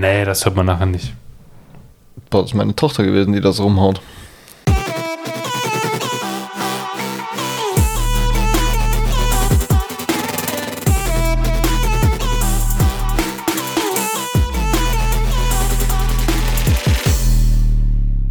[0.00, 1.12] Nee, das hört man nachher nicht.
[2.30, 4.00] Boah, das ist meine Tochter gewesen, die das rumhaut.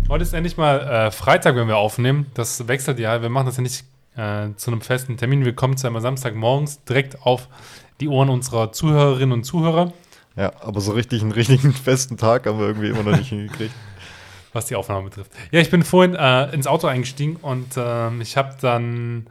[0.07, 2.27] Heute ist endlich mal äh, Freitag, wenn wir aufnehmen.
[2.33, 3.21] Das wechselt ja.
[3.21, 3.83] Wir machen das ja nicht
[4.15, 5.43] äh, zu einem festen Termin.
[5.43, 7.49] Wir kommen zu einmal Samstagmorgens direkt auf
[7.99, 9.91] die Ohren unserer Zuhörerinnen und Zuhörer,
[10.37, 13.73] Ja, aber so richtig einen richtigen festen Tag haben wir irgendwie immer noch nicht hingekriegt.
[14.53, 15.31] was die Aufnahme betrifft.
[15.51, 19.27] Ja, ich bin vorhin äh, ins Auto eingestiegen und ähm, ich habe dann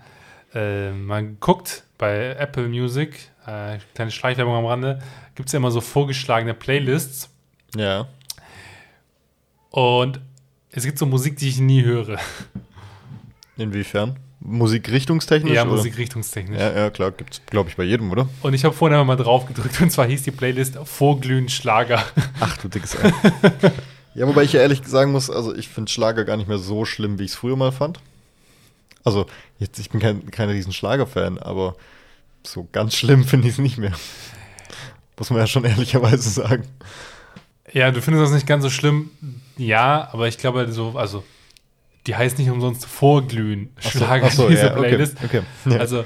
[0.54, 5.00] äh, mal geguckt bei Apple Music, äh, kleine Schleichwerbung am Rande,
[5.34, 7.30] gibt es ja immer so vorgeschlagene Playlists
[7.76, 8.06] Ja.
[9.70, 10.20] und
[10.70, 12.18] es gibt so Musik, die ich nie höre.
[13.56, 14.18] Inwiefern?
[14.46, 15.52] Musikrichtungstechnisch?
[15.52, 15.72] Ja, oder?
[15.72, 16.58] musikrichtungstechnisch.
[16.58, 18.28] Ja, ja, klar, gibt's, glaube ich, bei jedem, oder?
[18.42, 22.04] Und ich habe vorhin einmal mal drauf gedrückt und zwar hieß die Playlist Vorglühen Schlager.
[22.40, 23.12] Ach, du dickes Ei.
[24.14, 26.84] ja, wobei ich ja ehrlich sagen muss, also ich finde Schlager gar nicht mehr so
[26.84, 27.98] schlimm, wie ich es früher mal fand.
[29.04, 29.26] Also,
[29.58, 31.76] jetzt, ich bin kein, kein riesen Schlager-Fan, aber
[32.44, 33.92] so ganz schlimm finde ich es nicht mehr.
[35.18, 36.64] Muss man ja schon ehrlicherweise sagen.
[37.72, 39.10] Ja, du findest das nicht ganz so schlimm.
[39.56, 41.24] Ja, aber ich glaube so, also
[42.06, 45.16] die heißt nicht umsonst Vorglühen so, Schlager ach so, diese ja, okay, Playlist.
[45.24, 45.76] okay, ja.
[45.78, 46.04] Also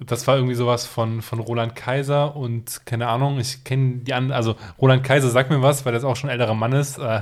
[0.00, 4.36] das war irgendwie sowas von, von Roland Kaiser und keine Ahnung, ich kenne die anderen,
[4.36, 6.98] also Roland Kaiser sagt mir was, weil das auch schon ein älterer Mann ist.
[6.98, 7.20] Äh,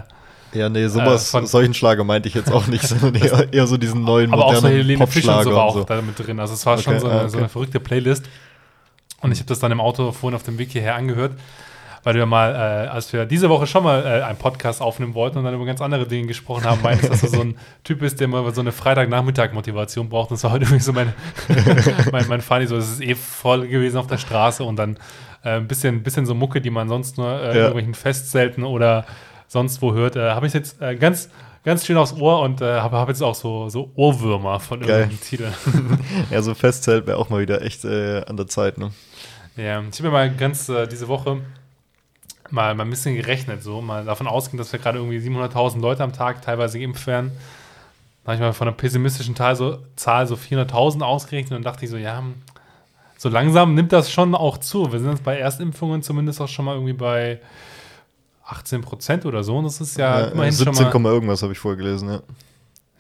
[0.55, 3.67] Ja, nee, sowas, Äh, von- solchen Schlager meinte ich jetzt auch nicht, sondern eher, eher
[3.67, 5.85] so diesen neuen, aber auch so modernen Helene Fisch und so war auch so.
[5.85, 6.41] da mit drin.
[6.41, 7.39] Also es war schon Okay, so eine, ah, so okay.
[7.39, 8.25] eine verrückte Playlist.
[9.21, 11.33] Und ich habe das dann im Auto vorhin auf dem Weg hierher angehört,
[12.03, 15.39] weil wir mal, äh, als wir diese Woche schon mal äh, einen Podcast aufnehmen wollten
[15.39, 18.21] und dann über ganz andere Dinge gesprochen haben, meintest, dass du so ein Typ bist,
[18.21, 20.31] der mal so eine Freitagnachmittag-Motivation braucht.
[20.31, 21.13] Und das war heute irgendwie so mein,
[22.13, 24.97] mein, mein Funny, so es ist eh voll gewesen auf der Straße und dann
[25.45, 27.63] äh, ein bisschen, bisschen so Mucke, die man sonst nur äh, in Ja.
[27.63, 29.05] irgendwelchen Festzelten oder
[29.49, 31.29] sonst wo hört, äh, habe ich jetzt äh, ganz,
[31.65, 35.11] ganz schön aufs Ohr und äh, habe hab jetzt auch so, so Ohrwürmer von Geil.
[35.11, 35.99] irgendwelchen Titeln.
[36.31, 38.91] Ja, so Festzelt wäre auch mal wieder echt äh, an der Zeit, ne?
[39.57, 41.39] Ja, ich habe mir mal ganz äh, diese Woche
[42.53, 46.03] mal, mal ein bisschen gerechnet, so mal davon ausgehen, dass wir gerade irgendwie 700.000 Leute
[46.03, 47.33] am Tag teilweise geimpft werden.
[48.25, 51.85] Da habe ich mal von einer pessimistischen Zahl so, Zahl so 400.000 ausgerechnet und dachte
[51.85, 52.35] ich so, ja, hm,
[53.17, 54.93] so langsam nimmt das schon auch zu.
[54.93, 57.39] Wir sind jetzt bei Erstimpfungen zumindest auch schon mal irgendwie bei
[58.47, 59.57] 18 Prozent oder so.
[59.59, 61.13] Und das ist ja, Ja, immerhin 17, schon mal.
[61.13, 62.21] Irgendwas habe ich vorher gelesen, ja.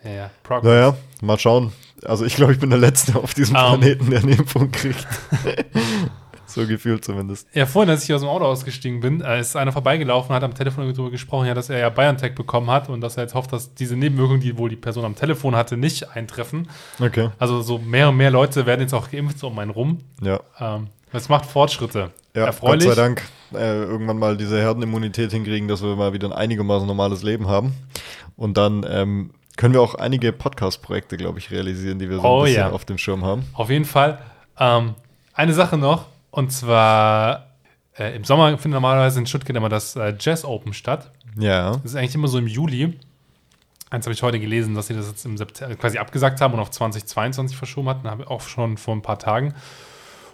[0.04, 0.64] Ja, ja, Progress.
[0.64, 1.72] Naja, mal schauen.
[2.04, 3.80] Also ich glaube, ich bin der Letzte auf diesem Ähm.
[3.80, 5.06] Planeten, der eine Impfung kriegt.
[6.54, 7.48] so gefühlt zumindest.
[7.54, 10.54] Ja, vorhin, als ich aus dem Auto ausgestiegen bin, äh, ist einer vorbeigelaufen hat am
[10.54, 13.52] Telefon darüber gesprochen, ja, dass er ja BioNTech bekommen hat und dass er jetzt hofft,
[13.52, 16.68] dass diese Nebenwirkungen, die wohl die Person am Telefon hatte, nicht eintreffen.
[17.00, 17.30] Okay.
[17.38, 19.98] Also so mehr und mehr Leute werden jetzt auch geimpft so um einen rum.
[20.22, 20.40] Ja.
[20.58, 22.10] Ähm, das macht Fortschritte.
[22.34, 22.86] Ja, Erfreulich.
[22.86, 23.22] Gott sei Dank
[23.52, 27.74] äh, irgendwann mal diese Herdenimmunität hinkriegen, dass wir mal wieder ein einigermaßen normales Leben haben.
[28.36, 32.38] Und dann ähm, können wir auch einige Podcast-Projekte, glaube ich, realisieren, die wir so Oh
[32.38, 32.70] ein bisschen ja.
[32.70, 33.44] auf dem Schirm haben.
[33.52, 34.18] Auf jeden Fall.
[34.58, 34.94] Ähm,
[35.34, 37.46] eine Sache noch, und zwar
[37.98, 41.10] äh, im Sommer findet normalerweise in Stuttgart immer das äh, Jazz Open statt.
[41.38, 41.72] Ja.
[41.72, 42.98] Das ist eigentlich immer so im Juli.
[43.90, 46.60] Eins habe ich heute gelesen, dass sie das jetzt im September quasi abgesagt haben und
[46.60, 49.54] auf 2022 verschoben hatten, habe ich auch schon vor ein paar Tagen.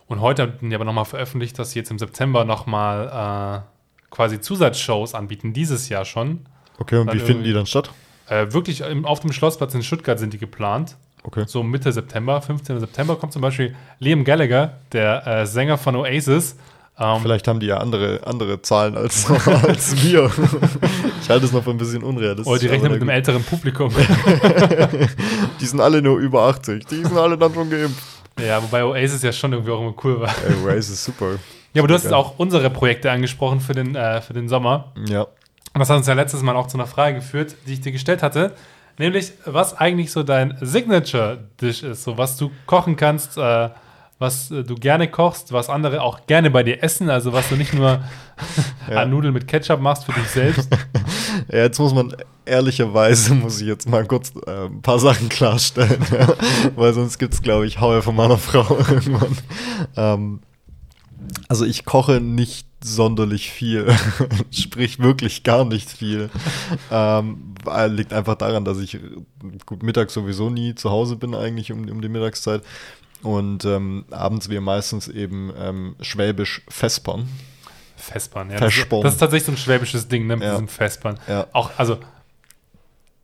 [0.09, 4.41] Und heute hatten die aber nochmal veröffentlicht, dass sie jetzt im September nochmal äh, quasi
[4.41, 6.47] Zusatzshows anbieten, dieses Jahr schon.
[6.79, 7.91] Okay, und Dann wie finden die dann statt?
[8.29, 10.97] Äh, wirklich im, auf dem Schlossplatz in Stuttgart sind die geplant.
[11.27, 11.45] Okay.
[11.47, 12.79] So Mitte September, 15.
[12.81, 16.57] September kommt zum Beispiel Liam Gallagher, der äh, Sänger von Oasis.
[16.99, 20.31] Ähm, Vielleicht haben die ja andere, andere Zahlen als, als wir.
[21.21, 22.47] ich halte es noch für ein bisschen unrealistisch.
[22.47, 23.93] oder die rechnen mit einem älteren Publikum.
[25.61, 26.87] Die sind alle nur über 80.
[26.87, 28.03] Die sind alle dann schon geimpft.
[28.41, 30.35] ja, wobei Oasis ja schon irgendwie auch immer cool war.
[30.69, 31.33] Ey, ist super.
[31.75, 34.93] Ja, aber du hast jetzt auch unsere Projekte angesprochen für den, äh, für den Sommer.
[35.09, 35.23] Ja.
[35.23, 37.93] Und das hat uns ja letztes Mal auch zu einer Frage geführt, die ich dir
[37.93, 38.55] gestellt hatte.
[38.99, 42.05] Nämlich, was eigentlich so dein Signature-Dish ist.
[42.05, 43.69] So, was du kochen kannst, äh,
[44.19, 47.11] was äh, du gerne kochst, was andere auch gerne bei dir essen.
[47.11, 48.01] Also, was du nicht nur
[48.91, 49.03] Ja.
[49.03, 50.69] an Nudeln mit Ketchup machst für dich selbst.
[51.53, 52.17] Ja, jetzt muss man
[52.47, 56.29] ehrlicherweise, muss ich jetzt mal kurz äh, ein paar Sachen klarstellen, ja,
[56.77, 59.37] weil sonst gibt es, glaube ich, Haue von meiner Frau irgendwann.
[59.97, 60.41] Ähm,
[61.49, 63.87] also ich koche nicht sonderlich viel,
[64.51, 66.31] sprich wirklich gar nicht viel.
[66.91, 67.55] Ähm,
[67.89, 68.99] liegt einfach daran, dass ich
[69.67, 72.63] gut mittags sowieso nie zu Hause bin eigentlich um, um die Mittagszeit
[73.23, 77.29] und ähm, abends wir meistens eben ähm, schwäbisch vespern.
[77.97, 78.59] Vespern, ja.
[78.61, 80.53] Das, ist- das ist tatsächlich so ein schwäbisches Ding, ne, mit Ja.
[80.53, 81.19] diesem Vespern.
[81.29, 81.47] Ja.
[81.53, 81.99] Auch, also,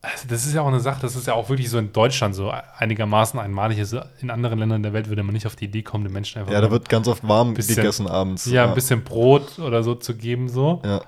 [0.04, 2.34] Also das ist ja auch eine Sache, das ist ja auch wirklich so in Deutschland
[2.34, 3.78] so einigermaßen einmalig.
[3.78, 6.40] Also in anderen Ländern der Welt würde man nicht auf die Idee kommen, den Menschen
[6.40, 8.46] einfach Ja, da wird ganz oft warm Bisschen- gegessen abends.
[8.46, 10.82] ja, ein bisschen Brot oder so zu geben, so.
[10.84, 11.02] Ja.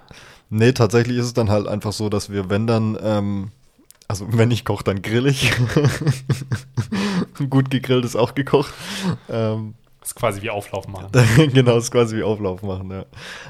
[0.48, 3.50] Nee, tatsächlich ist es dann halt einfach so, dass wir, wenn dann, ähm,
[4.06, 5.50] also wenn ich koche, dann grill ich.
[7.50, 8.72] Gut gegrillt ist auch gekocht.
[9.28, 9.74] Ähm,
[10.04, 11.06] Das ist quasi wie Auflauf machen.
[11.54, 13.06] genau, das ist quasi wie Auflauf machen, ja.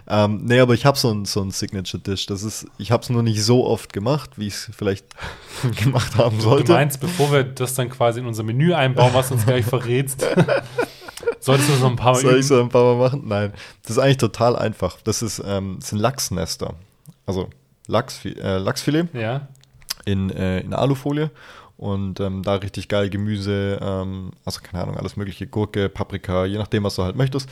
[0.06, 2.26] Ähm, nee, aber ich habe so ein, so ein Signature-Dish.
[2.26, 5.04] Das ist, ich habe es nur nicht so oft gemacht, wie ich es vielleicht
[5.82, 6.66] gemacht haben sollte.
[6.66, 9.64] Du meinst, bevor wir das dann quasi in unser Menü einbauen, was du uns gleich
[9.64, 10.24] verrätst,
[11.40, 12.40] solltest du so ein paar Mal Soll üben.
[12.40, 13.22] ich so ein paar Mal machen?
[13.26, 13.52] Nein.
[13.82, 14.98] Das ist eigentlich total einfach.
[15.02, 16.74] Das, ist, ähm, das sind Lachsnester.
[17.26, 17.48] Also
[17.88, 19.48] Lachsfi äh, Lachsfilet Ja.
[20.04, 21.32] in, äh, in Alufolie
[21.76, 26.58] und ähm, da richtig geil Gemüse, ähm, also keine Ahnung, alles mögliche, Gurke, Paprika, je
[26.58, 27.48] nachdem, was du halt möchtest.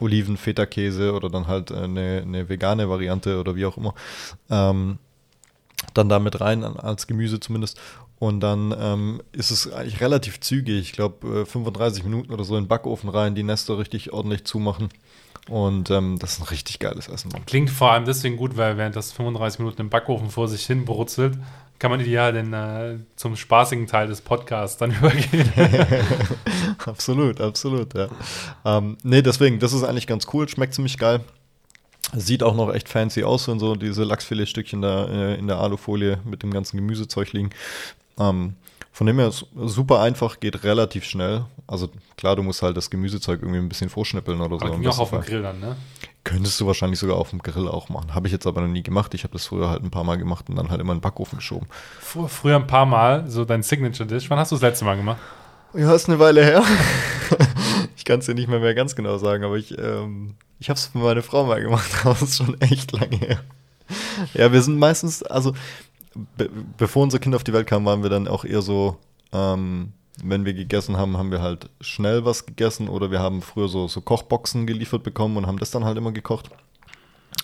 [0.00, 3.94] Oliven, Feta-Käse oder dann halt äh, eine, eine vegane Variante oder wie auch immer.
[4.50, 4.98] Ähm,
[5.94, 7.80] dann da mit rein, als Gemüse zumindest.
[8.18, 12.56] Und dann ähm, ist es eigentlich relativ zügig, ich glaube äh, 35 Minuten oder so
[12.56, 14.90] in den Backofen rein, die Nester richtig ordentlich zumachen.
[15.48, 17.32] Und ähm, das ist ein richtig geiles Essen.
[17.46, 20.84] Klingt vor allem deswegen gut, weil während das 35 Minuten im Backofen vor sich hin
[20.84, 21.36] brutzelt,
[21.82, 25.50] kann man ideal den, äh, zum spaßigen Teil des Podcasts dann übergehen.
[26.86, 28.06] absolut, absolut, ja.
[28.64, 31.22] Ähm, nee, deswegen, das ist eigentlich ganz cool, schmeckt ziemlich geil.
[32.14, 36.20] Sieht auch noch echt fancy aus, wenn so diese Lachsfiletstückchen da äh, in der Alufolie
[36.24, 37.50] mit dem ganzen Gemüsezeug liegen.
[38.16, 38.54] Ähm,
[38.92, 41.46] von dem her ist super einfach, geht relativ schnell.
[41.66, 44.66] Also klar, du musst halt das Gemüsezeug irgendwie ein bisschen vorschnippeln oder so.
[44.66, 45.28] Aber im ging auch auf dem Fall.
[45.28, 45.76] Grill dann, ne?
[46.24, 48.14] Könntest du wahrscheinlich sogar auf dem Grill auch machen.
[48.14, 49.14] Habe ich jetzt aber noch nie gemacht.
[49.14, 51.02] Ich habe das früher halt ein paar Mal gemacht und dann halt immer in den
[51.02, 51.66] Backofen geschoben.
[52.00, 54.28] Fr früher ein paar Mal, so dein Signature-Dish.
[54.28, 55.18] Wann hast du das letzte Mal gemacht?
[55.72, 56.62] Ja, ist eine Weile her.
[57.96, 60.76] ich kann es dir nicht mehr, mehr ganz genau sagen, aber ich, ähm, ich habe
[60.76, 63.40] es für meine Frau mal gemacht, aber es ist schon echt lange her.
[64.34, 65.54] Ja, wir sind meistens, also
[66.36, 68.96] be bevor unser Kind auf die Welt kam, waren wir dann auch eher so,
[69.32, 69.92] ähm,
[70.22, 73.88] wenn wir gegessen haben, haben wir halt schnell was gegessen oder wir haben früher so,
[73.88, 76.50] so Kochboxen geliefert bekommen und haben das dann halt immer gekocht.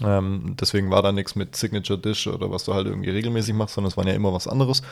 [0.05, 3.75] Ähm, deswegen war da nichts mit Signature Dish oder was du halt irgendwie regelmäßig machst,
[3.75, 4.83] sondern es war ja immer was anderes.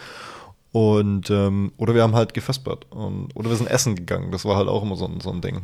[0.72, 2.86] Und, ähm, oder wir haben halt gefespert.
[2.90, 4.30] Und, oder wir sind essen gegangen.
[4.32, 5.62] Das war halt auch immer so, ein- so ein Ding.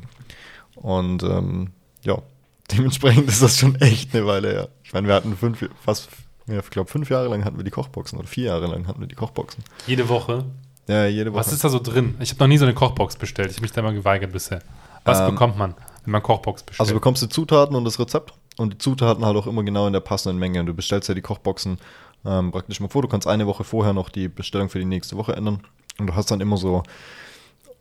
[0.76, 1.70] Und ähm,
[2.02, 2.18] ja,
[2.72, 4.68] dementsprechend ist das schon echt eine Weile her.
[4.84, 6.08] Ich meine, wir hatten fünf, fast,
[6.46, 9.00] ja, ich glaube, fünf Jahre lang hatten wir die Kochboxen oder vier Jahre lang hatten
[9.00, 9.62] wir die Kochboxen.
[9.86, 10.44] Jede Woche.
[10.88, 11.40] Ja, jede Woche.
[11.40, 12.16] Was ist da so drin?
[12.20, 13.50] Ich habe noch nie so eine Kochbox bestellt.
[13.50, 14.60] Ich habe mich da mal geweigert bisher.
[15.04, 15.74] Was Ähm, bekommt man,
[16.04, 16.80] wenn man Kochbox bestellt?
[16.80, 19.86] Also du bekommst die Zutaten und das Rezept und die Zutaten halt auch immer genau
[19.86, 20.60] in der passenden Menge.
[20.60, 21.78] Und du bestellst ja die Kochboxen
[22.24, 23.02] ähm, praktisch mal vor.
[23.02, 25.60] Du kannst eine Woche vorher noch die Bestellung für die nächste Woche ändern.
[25.98, 26.82] Und du hast dann immer so,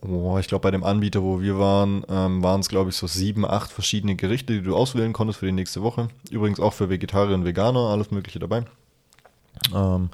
[0.02, 3.06] oh, ich glaube bei dem Anbieter, wo wir waren, ähm, waren es glaube ich so
[3.06, 6.08] sieben, acht verschiedene Gerichte, die du auswählen konntest für die nächste Woche.
[6.30, 8.64] Übrigens auch für Vegetarier und Veganer, alles mögliche dabei.
[9.74, 10.10] Ähm,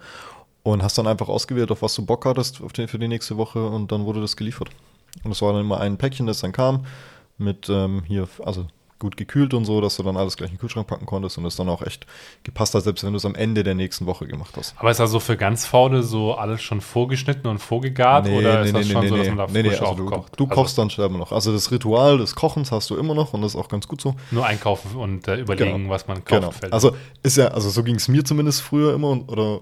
[0.63, 3.67] und hast dann einfach ausgewählt, auf was du Bock hattest die, für die nächste Woche
[3.67, 4.69] und dann wurde das geliefert.
[5.25, 6.85] Und es war dann immer ein Päckchen, das dann kam,
[7.39, 8.67] mit ähm, hier, also
[8.99, 11.45] gut gekühlt und so, dass du dann alles gleich in den Kühlschrank packen konntest und
[11.45, 12.07] es dann auch echt
[12.43, 14.75] gepasst hat, selbst wenn du es am Ende der nächsten Woche gemacht hast.
[14.79, 18.29] Aber ist also für ganz Faule so alles schon vorgeschnitten und vorgegart?
[18.29, 20.33] oder ist das schon so, dass man da nee, nee, frisch also du, aufkocht?
[20.41, 21.33] du Also kochst dann selber noch.
[21.33, 24.01] Also das Ritual des Kochens hast du immer noch und das ist auch ganz gut
[24.01, 24.15] so.
[24.31, 25.91] Nur einkaufen und äh, überlegen, Genau.
[25.91, 26.41] was man kauft.
[26.41, 26.51] Genau.
[26.51, 26.73] fällt.
[26.73, 29.61] Also ist ja, also so ging es mir zumindest früher immer und, oder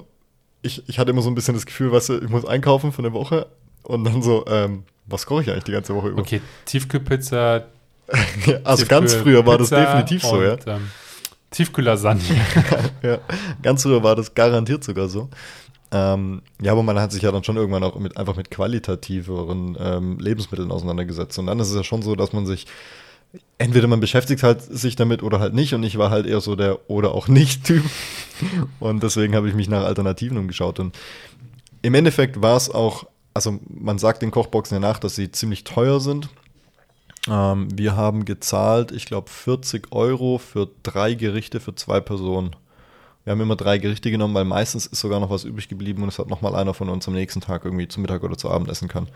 [0.63, 2.99] ich, ich hatte immer so ein bisschen das Gefühl, weißt du, ich muss einkaufen für
[3.03, 3.47] eine Woche
[3.83, 6.21] und dann so, ähm, was koche ich eigentlich die ganze Woche über?
[6.21, 7.67] okay, Tiefkühlpizza.
[8.65, 10.53] also Tiefkühl- ganz früher war das Pizza definitiv so, ja.
[10.53, 10.91] und, Ähm,
[11.51, 12.23] Tiefkühllasagne.
[13.03, 13.19] ja.
[13.63, 15.29] Ganz früher war das garantiert sogar so.
[15.93, 19.77] Ähm, ja, aber man hat sich ja dann schon irgendwann auch mit, einfach mit qualitativeren
[19.81, 21.39] ähm, Lebensmitteln auseinandergesetzt.
[21.39, 22.67] Und dann ist es ja schon so, dass man sich,
[23.59, 25.75] entweder man beschäftigt halt sich damit oder halt nicht.
[25.75, 27.85] Und ich war halt eher so der oder auch nicht-Typ.
[28.81, 30.81] Und deswegen habe ich mich nach Alternativen umgeschaut.
[30.81, 30.97] Und
[31.83, 35.63] im Endeffekt war es auch, also man sagt den Kochboxen ja nach, dass sie ziemlich
[35.65, 36.29] teuer sind.
[37.29, 42.55] Ähm, wir haben gezahlt, ich glaube, 40 Euro für drei Gerichte für zwei Personen.
[43.25, 46.09] Wir haben immer drei Gerichte genommen, weil meistens ist sogar noch was übrig geblieben und
[46.09, 48.71] es hat nochmal einer von uns am nächsten Tag irgendwie zu Mittag oder zu Abend
[48.71, 49.09] essen kann.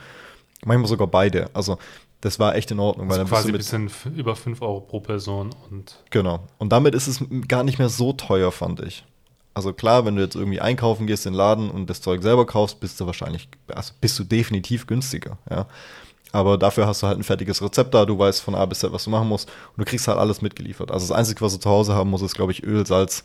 [0.64, 1.48] Manchmal sogar beide.
[1.54, 1.78] Also
[2.20, 3.08] das war echt in Ordnung.
[3.10, 5.50] Also bist quasi ein bisschen über 5 Euro pro Person.
[5.70, 6.40] Und Genau.
[6.58, 9.04] Und damit ist es gar nicht mehr so teuer, fand ich.
[9.54, 12.46] Also klar, wenn du jetzt irgendwie einkaufen gehst in den Laden und das Zeug selber
[12.46, 15.66] kaufst, bist du wahrscheinlich, also bist du definitiv günstiger, ja.
[16.32, 18.92] Aber dafür hast du halt ein fertiges Rezept da, du weißt von A bis Z,
[18.92, 20.90] was du machen musst und du kriegst halt alles mitgeliefert.
[20.92, 23.24] Also das Einzige, was du zu Hause haben musst, ist, glaube ich, Öl, Salz,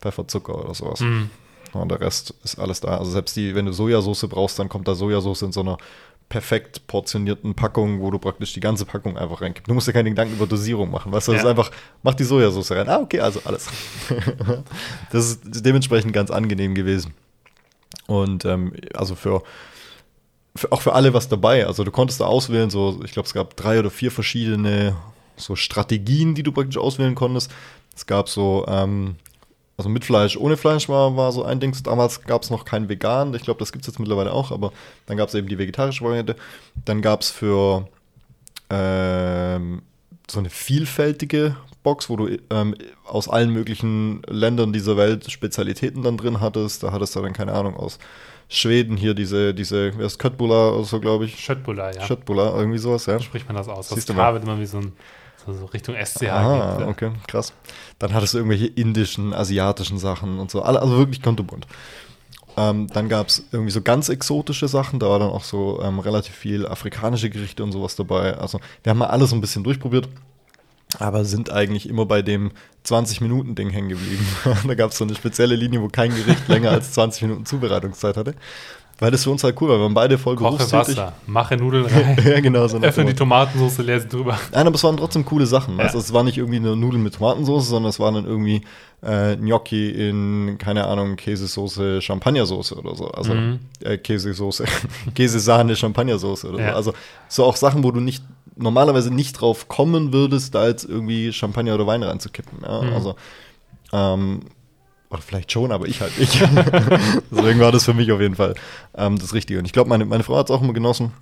[0.00, 1.00] Pfeffer, Zucker oder sowas.
[1.00, 1.30] Mhm.
[1.72, 2.98] Und der Rest ist alles da.
[2.98, 5.78] Also selbst die, wenn du Sojasauce brauchst, dann kommt da Sojasauce in so einer
[6.28, 9.68] perfekt portionierten Packung, wo du praktisch die ganze Packung einfach reingibst.
[9.68, 11.32] Du musst dir keine Gedanken über Dosierung machen, weißt du?
[11.32, 11.50] Das Ja.
[11.50, 11.70] ist einfach,
[12.02, 12.88] mach die Sojasauce rein.
[12.88, 13.68] Ah, okay, also alles.
[15.12, 17.14] das ist dementsprechend ganz angenehm gewesen.
[18.06, 19.42] Und ähm, also für,
[20.54, 21.66] für, auch für alle was dabei.
[21.66, 24.96] Also du konntest da auswählen, so, ich glaube, es gab drei oder vier verschiedene
[25.36, 27.50] so Strategien, die du praktisch auswählen konntest.
[27.96, 29.16] Es gab so, ähm,
[29.76, 31.74] also mit Fleisch, ohne Fleisch war, war so ein Ding.
[31.82, 33.34] Damals gab es noch kein Vegan.
[33.34, 34.72] Ich glaube, das gibt es jetzt mittlerweile auch, aber
[35.06, 36.36] dann gab es eben die vegetarische Variante.
[36.84, 37.88] Dann gab es für
[38.70, 39.82] ähm,
[40.30, 46.16] so eine vielfältige Box, wo du ähm, aus allen möglichen Ländern dieser Welt Spezialitäten dann
[46.16, 46.82] drin hattest.
[46.82, 47.98] Da hattest du dann, keine Ahnung, aus
[48.52, 51.38] Schweden hier diese, diese, wer ist Köttbullar oder so, glaube ich.
[51.40, 52.02] Schöttbullar, ja.
[52.02, 53.18] Schöttbullar, irgendwie sowas, ja.
[53.18, 53.88] Spricht man das aus.
[53.88, 54.16] Siehst das.
[54.16, 54.92] K wird immer wie so ein
[55.46, 56.86] so, Richtung SCH Ah, geht.
[56.86, 57.52] okay, krass.
[57.98, 60.62] Dann hattest du irgendwelche indischen, asiatischen Sachen und so.
[60.62, 61.66] Also wirklich kontobunt.
[62.56, 64.98] Ähm, dann gab es irgendwie so ganz exotische Sachen.
[64.98, 68.36] Da war dann auch so ähm, relativ viel afrikanische Gerichte und sowas dabei.
[68.36, 70.08] Also wir haben mal alles so ein bisschen durchprobiert.
[70.98, 72.50] Aber sind eigentlich immer bei dem
[72.86, 74.26] 20-Minuten-Ding hängen geblieben.
[74.66, 78.16] da gab es so eine spezielle Linie, wo kein Gericht länger als 20 Minuten Zubereitungszeit
[78.16, 78.34] hatte.
[78.98, 79.78] Weil das für uns halt cool war.
[79.78, 80.70] Wir waren beide voll Koche.
[80.70, 82.68] Wasser, mache Nudeln rein, ja, genau.
[82.68, 84.38] So öffne die Tomatensauce, leer sie drüber.
[84.52, 85.78] Nein, aber es waren trotzdem coole Sachen.
[85.78, 85.84] Ja.
[85.86, 88.62] Also es war nicht irgendwie eine Nudeln mit Tomatensauce, sondern es waren dann irgendwie
[89.00, 93.08] äh, Gnocchi in, keine Ahnung, Käsesoße, Champagnersoße oder so.
[93.08, 93.58] Also Mhm.
[93.82, 94.66] äh, Käsesoße,
[95.16, 96.70] Käsesahne, Champagnersoße oder Ja.
[96.70, 96.76] so.
[96.76, 96.92] Also
[97.28, 98.22] so auch Sachen, wo du nicht
[98.56, 102.58] normalerweise nicht drauf kommen würdest, da jetzt irgendwie Champagner oder Wein reinzukippen.
[102.62, 102.82] Ja?
[102.82, 102.92] Mhm.
[102.92, 103.14] Also
[103.92, 104.40] ähm,
[105.10, 106.40] oder vielleicht schon, aber ich halt nicht.
[107.30, 108.54] Deswegen war das für mich auf jeden Fall
[108.96, 109.58] ähm, das Richtige.
[109.58, 111.12] Und ich glaube, meine, meine Frau hat es auch immer genossen,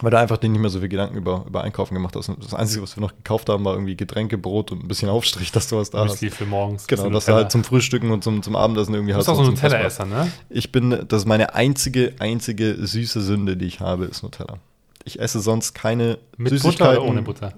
[0.00, 2.28] weil da einfach nicht mehr so viel Gedanken über, über Einkaufen gemacht hast.
[2.28, 5.08] Und Das Einzige, was wir noch gekauft haben, war irgendwie Getränke, Brot und ein bisschen
[5.08, 6.10] Aufstrich, dass du was da hast.
[6.10, 6.88] Müsli für morgens.
[6.88, 9.26] Genau, dass du halt zum Frühstücken und zum, zum Abendessen irgendwie Du hast.
[9.26, 9.48] bist auch so.
[9.48, 10.32] Nutella-Esser, ne?
[10.50, 14.58] Ich bin, das ist meine einzige, einzige süße Sünde, die ich habe, ist Nutella.
[15.04, 17.52] Ich esse sonst keine Mit Süßigkeiten Butter oder ohne Butter?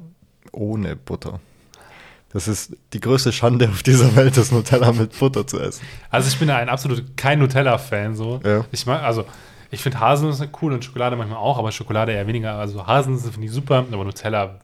[0.53, 1.41] ohne Butter.
[2.33, 5.83] Das ist die größte Schande auf dieser Welt, das Nutella mit Butter zu essen.
[6.11, 8.41] Also ich bin ein absolut kein Nutella-Fan so.
[8.45, 8.65] Ja.
[8.73, 9.25] Ich mag, also
[9.71, 12.55] ich finde Haselnüsse cool und Schokolade manchmal auch, aber Schokolade eher weniger.
[12.57, 14.59] Also Haselnüsse finde ich super, aber Nutella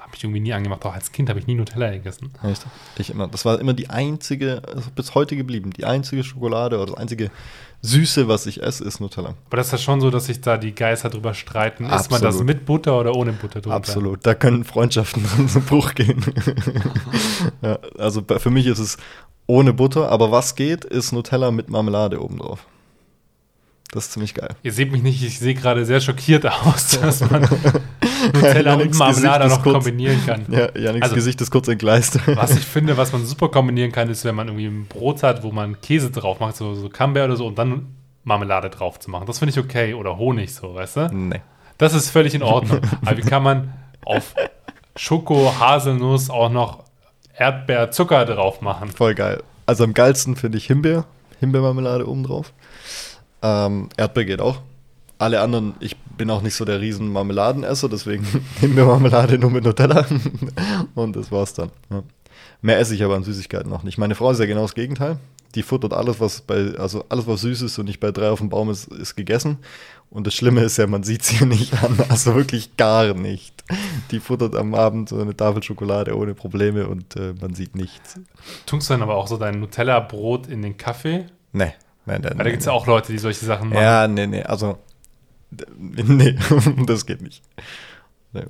[0.00, 0.84] habe ich irgendwie nie angemacht.
[0.86, 2.32] Auch als Kind habe ich nie Nutella gegessen.
[2.42, 2.64] Echt?
[2.96, 3.28] Ich immer.
[3.28, 7.30] Das war immer die einzige, also bis heute geblieben, die einzige Schokolade oder das einzige
[7.82, 9.34] Süße, was ich esse, ist Nutella.
[9.46, 11.84] Aber das ist ja schon so, dass sich da die Geister drüber streiten.
[11.84, 12.46] Isst man das Absolut.
[12.46, 13.74] mit Butter oder ohne Butter drüber?
[13.74, 14.24] Absolut.
[14.26, 16.22] Da können Freundschaften dran zu Bruch gehen.
[17.62, 18.98] ja, also für mich ist es
[19.46, 22.66] ohne Butter, aber was geht, ist Nutella mit Marmelade obendrauf.
[23.92, 24.50] Das ist ziemlich geil.
[24.62, 27.42] Ihr seht mich nicht, ich sehe gerade sehr schockiert aus, dass man
[28.34, 30.44] Nutella und Marmelade noch kurz- kombinieren kann.
[30.48, 32.18] Ja, Janiks Also- Gesicht ist kurz entgleist.
[32.36, 35.42] Was ich finde, was man super kombinieren kann, ist, wenn man irgendwie ein Brot hat,
[35.42, 37.86] wo man Käse drauf macht, so, so Camembert oder so, und dann
[38.22, 39.26] Marmelade drauf zu machen.
[39.26, 39.94] Das finde ich okay.
[39.94, 41.08] Oder Honig so, weißt du?
[41.12, 41.40] nee.
[41.78, 42.80] Das ist völlig in Ordnung.
[43.06, 43.72] Aber wie kann man
[44.04, 44.34] auf
[44.96, 46.84] Schoko, Haselnuss auch noch
[47.34, 48.90] Erdbeer, Zucker drauf machen?
[48.90, 49.42] Voll geil.
[49.64, 51.06] Also am geilsten finde ich Himbeer.
[51.40, 52.52] Himbeermarmelade obendrauf.
[53.42, 54.60] Ähm, Erdbeer geht auch.
[55.18, 58.26] Alle anderen, ich bin auch nicht so der riesen Marmeladenesser, deswegen
[58.60, 60.06] Himbeermarmelade nur mit Nutella.
[60.94, 61.70] Und das war's dann.
[61.90, 62.02] Ja.
[62.62, 63.98] Mehr esse ich aber an Süßigkeiten noch nicht.
[63.98, 65.18] Meine Frau ist ja genau das Gegenteil.
[65.54, 68.38] Die futtert alles, was bei, also alles, was süß ist und nicht bei drei auf
[68.38, 69.58] dem Baum ist, ist gegessen.
[70.10, 71.98] Und das Schlimme ist ja, man sieht sie nicht an.
[72.08, 73.64] Also wirklich gar nicht.
[74.10, 78.20] Die futtert am Abend so eine Tafel Schokolade ohne Probleme und äh, man sieht nichts.
[78.66, 81.26] Tunkst du dann aber auch so dein Nutella-Brot in den Kaffee?
[81.52, 81.72] Nee.
[82.06, 83.82] Nein, Weil da gibt es ja auch Leute, die solche Sachen machen.
[83.82, 84.78] Ja, nee, nee, also.
[85.76, 86.36] Nee,
[86.86, 87.42] das geht nicht.
[88.32, 88.44] Nee.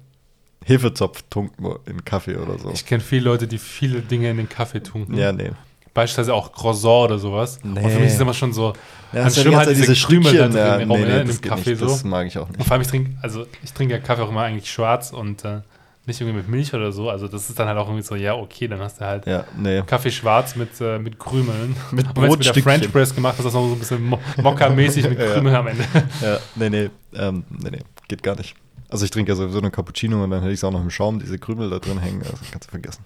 [0.65, 2.71] Hefezopf tunkt man in Kaffee oder so.
[2.73, 5.17] Ich kenne viele Leute, die viele Dinge in den Kaffee tunken.
[5.17, 5.51] ja, nee.
[5.93, 7.59] Beispielsweise auch Croissant oder sowas.
[7.65, 7.81] Nee.
[7.81, 8.75] Und für mich ist es immer schon so,
[9.13, 11.41] Ja, ja schlimm halt diese Zeit Krümel da drin ja, nee, nee, ne, in das
[11.41, 11.87] dem Kaffee nicht, so.
[11.87, 12.67] Das mag ich auch Und nicht.
[12.67, 15.63] vor allem, ich trinke, also ich trinke ja Kaffee auch immer eigentlich schwarz und äh,
[16.11, 17.09] nicht irgendwie mit Milch oder so.
[17.11, 19.45] Also das ist dann halt auch irgendwie so, ja, okay, dann hast du halt Ja,
[19.57, 19.83] nee.
[19.87, 21.77] Kaffee schwarz mit, äh, mit Krümeln.
[21.93, 22.63] Mit Und wenn mit der.
[22.63, 25.33] French Press gemacht hast, das noch so ein bisschen mo mockermäßig mit Ja.
[25.35, 25.85] Krümeln am Ende.
[26.23, 28.55] Ja, nee, nee, ähm, nee, nee, geht gar nicht.
[28.89, 30.91] Also ich trinke ja sowieso einen Cappuccino und dann hätte ich es auch noch im
[30.91, 33.05] Schaum, diese Krümel da drin hängen, also kannst du vergessen.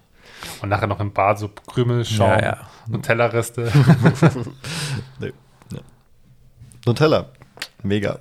[0.62, 2.56] Und nachher noch im Bad so Krümel, Schaum, Ja, ja.
[2.88, 3.70] Nutella-Reste.
[5.20, 5.32] Nee.
[5.73, 5.80] Ja.
[6.87, 7.26] Nutella,
[7.82, 8.18] mega.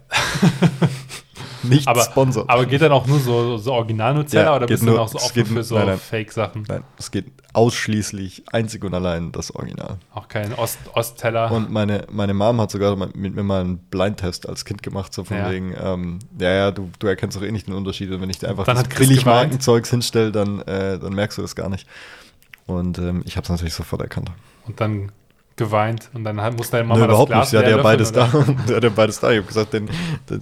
[1.64, 2.46] Nicht aber, Sponsor.
[2.48, 5.08] aber geht dann auch nur so, so Original-Nutella Ja, oder bist du dann nur- auch
[5.08, 5.78] so offen geht- für so.
[5.98, 6.66] Fake-Sachen?
[6.68, 9.98] Nein, es geht ausschließlich einzig und allein das Original.
[10.14, 11.52] Auch kein Ost Ostteller.
[11.52, 15.24] Und meine, meine Mom hat sogar mit mir mal einen Blindtest als Kind gemacht, so
[15.24, 15.50] von Ja.
[15.52, 18.12] wegen, ähm, ja, ja, du, du erkennst doch eh nicht den Unterschied.
[18.12, 21.56] Und wenn ich dir einfach Dann das Billigmarkenzeugs hinstelle, dann, äh, dann merkst du das
[21.56, 21.88] gar nicht.
[22.66, 24.32] Und ähm, ich habe es natürlich sofort erkannt.
[24.66, 25.12] und dann
[25.56, 27.60] geweint und dann hat- muss deine Nö, Mama überhaupt das Glas nicht.
[27.62, 28.64] Sie hat ja beides löffeln, da.
[28.68, 29.32] Sie hat ja beides da.
[29.32, 29.90] Ich habe gesagt, den,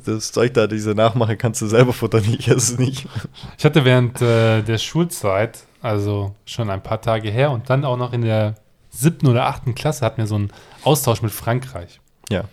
[0.05, 2.23] das, Zeug da, diese Nachmache, kannst du selber futtern.
[2.25, 3.05] Ich esse es nicht.
[3.05, 3.25] oder?
[3.57, 7.97] Ich hatte während äh, der Schulzeit, also schon ein paar Tage her und dann auch
[7.97, 8.55] noch in der
[8.89, 10.51] siebten oder achten Klasse, hatten wir so einen
[10.83, 11.99] Austausch mit Frankreich.
[12.29, 12.43] Ja.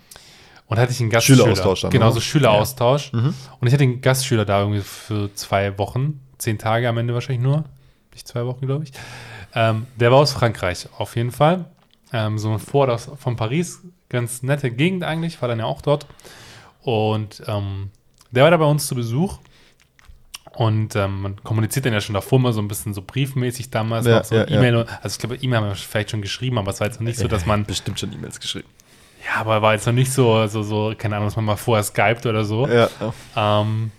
[0.66, 1.38] Und hatte ich einen Gastschüler.
[1.44, 2.14] Schüleraustausch dann, Genau, oder?
[2.14, 3.12] so Schüleraustausch.
[3.12, 3.34] Mhm.
[3.60, 7.42] Und ich hatte einen Gastschüler da irgendwie für zwei Wochen, zehn Tage am Ende wahrscheinlich
[7.42, 7.64] nur.
[8.12, 8.92] Nicht zwei Wochen, glaube ich.
[9.54, 11.64] Ähm, der war aus Frankreich, auf jeden Fall.
[12.12, 12.60] Ähm, so ein
[12.90, 13.80] aus- von Paris.
[14.08, 16.06] Ganz nette Gegend eigentlich, war dann ja auch dort.
[16.82, 17.90] Und ähm,
[18.30, 19.38] der war da bei uns zu Besuch.
[20.54, 24.06] Und ähm, man kommuniziert dann ja schon davor mal so ein bisschen so briefmäßig damals
[24.06, 24.56] Ja, so ja, ja.
[24.56, 24.86] E-Mail.
[25.02, 27.18] Also ich glaube, E-Mail haben wir vielleicht schon geschrieben, aber es war jetzt noch nicht
[27.18, 28.68] so, dass man Bestimmt schon E-Mails geschrieben.
[29.24, 31.84] ja, aber war jetzt noch nicht so, so, so, keine Ahnung, dass man mal vorher
[31.84, 32.66] skypt oder so.
[32.66, 32.88] Ja,
[33.36, 33.60] ja.
[33.60, 33.92] Ähm,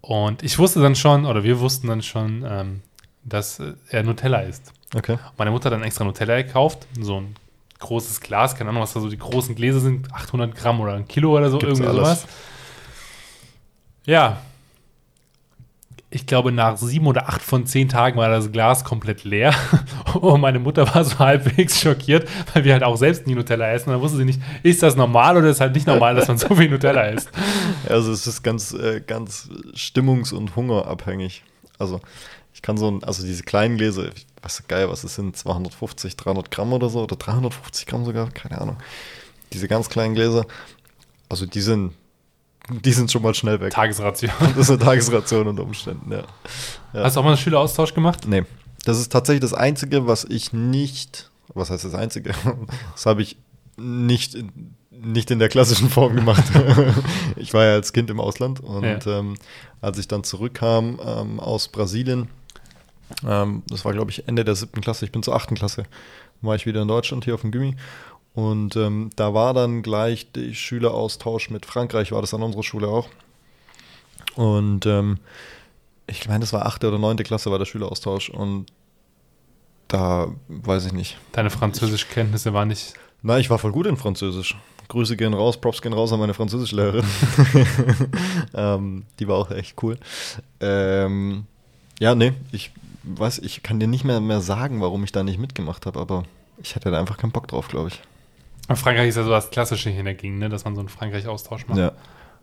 [0.00, 2.80] und ich wusste dann schon, oder wir wussten dann schon, ähm,
[3.24, 4.72] dass äh, er Nutella isst.
[4.94, 5.18] Okay.
[5.38, 7.34] Meine Mutter hat dann extra Nutella gekauft, so ein
[7.78, 11.06] großes Glas, keine Ahnung, was da so die großen Gläser sind, 800 Gramm oder ein
[11.08, 12.20] Kilo oder so, Gibt's irgendwie alles.
[12.20, 12.26] sowas.
[14.04, 14.38] Ja.
[16.14, 19.54] Ich glaube, nach sieben oder acht von zehn Tagen war das Glas komplett leer.
[20.20, 23.88] Und meine Mutter war so halbwegs schockiert, weil wir halt auch selbst nie Nutella essen.
[23.88, 26.36] Und dann wusste sie nicht, ist das normal oder ist halt nicht normal, dass man
[26.36, 27.30] so viel Nutella isst.
[27.88, 31.42] Also es ist ganz, äh, ganz stimmungs- und hungerabhängig.
[31.78, 32.00] Also
[32.54, 36.16] ich kann so ein, also diese kleinen Gläser, ich weiß geil, was es sind, 250,
[36.16, 38.76] 300 Gramm oder so, oder 350 Gramm sogar, keine Ahnung.
[39.52, 40.44] Diese ganz kleinen Gläser,
[41.28, 41.92] also die sind,
[42.70, 43.72] die sind schon mal schnell weg.
[43.72, 44.30] Tagesration.
[44.40, 46.22] Das ist eine Tagesration unter Umständen, ja.
[46.92, 47.04] Ja.
[47.04, 48.20] Hast du auch mal einen Schüleraustausch gemacht?
[48.26, 48.44] Nee,
[48.84, 52.32] das ist tatsächlich das Einzige, was ich nicht, was heißt das Einzige?
[52.94, 53.36] Das habe ich
[53.76, 56.44] nicht in, nicht in der klassischen Form gemacht.
[57.36, 59.18] ich war ja als Kind im Ausland und Ja.
[59.18, 59.34] ähm,
[59.80, 62.28] als ich dann zurückkam ähm, aus Brasilien,
[63.26, 65.84] ähm, das war glaube ich Ende der siebten Klasse, ich bin zur achten Klasse,
[66.40, 67.76] war ich wieder in Deutschland hier auf dem Gimmi.
[68.34, 72.88] Und ähm, da war dann gleich der Schüleraustausch mit Frankreich, war das an unserer Schule
[72.88, 73.08] auch.
[74.36, 75.18] Und ähm,
[76.06, 78.30] ich meine, das war achte oder neunte Klasse, war der Schüleraustausch.
[78.30, 78.66] Und
[79.88, 81.18] da weiß ich nicht.
[81.32, 82.94] Deine Französischkenntnisse waren nicht.
[83.20, 84.56] Na, ich war voll gut in Französisch.
[84.88, 87.04] Grüße gehen raus, Props gehen raus an meine Französischlehrerin.
[88.54, 89.98] ähm, die war auch echt cool.
[90.60, 91.44] Ähm,
[92.00, 92.72] ja, nee, ich
[93.04, 96.24] weiß, ich kann dir nicht mehr, mehr sagen, warum ich da nicht mitgemacht habe, aber
[96.58, 98.00] ich hatte da einfach keinen Bock drauf, glaube ich.
[98.76, 100.48] Frankreich ist ja so das Klassische hier dagegen, ne?
[100.48, 101.78] dass man so einen Frankreich-Austausch macht.
[101.78, 101.92] Ja,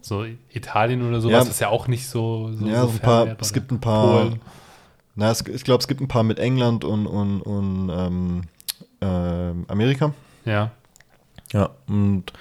[0.01, 1.49] So Italien oder sowas Ja.
[1.49, 2.51] ist ja auch nicht so.
[2.53, 4.41] so ja so ein paar, es gibt ein paar, Polen.
[5.15, 8.41] na, es, ich glaube, es gibt ein paar mit England und, und, und ähm,
[9.01, 10.13] ähm, Amerika.
[10.45, 10.71] Ja.
[11.51, 12.31] Ja, und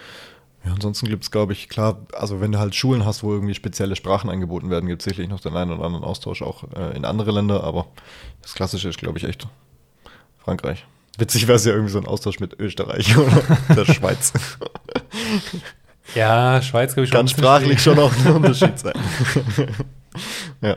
[0.69, 3.55] ja, ansonsten gibt es, glaube ich, klar, also wenn du halt Schulen hast, wo irgendwie
[3.55, 6.95] spezielle Sprachen angeboten werden, gibt es sicherlich noch den einen oder anderen Austausch auch äh,
[6.95, 7.87] in andere Länder, aber
[8.43, 9.47] das Klassische ist, glaube ich, echt
[10.39, 10.85] Frankreich.
[11.17, 13.43] Witzig wäre es ja irgendwie so ein Austausch mit Österreich oder
[13.75, 14.33] der Schweiz.
[16.15, 18.95] Ja, Schweiz, glaube ich, Kann sprachlich schon auch ein Unterschied sein.
[20.61, 20.77] ja.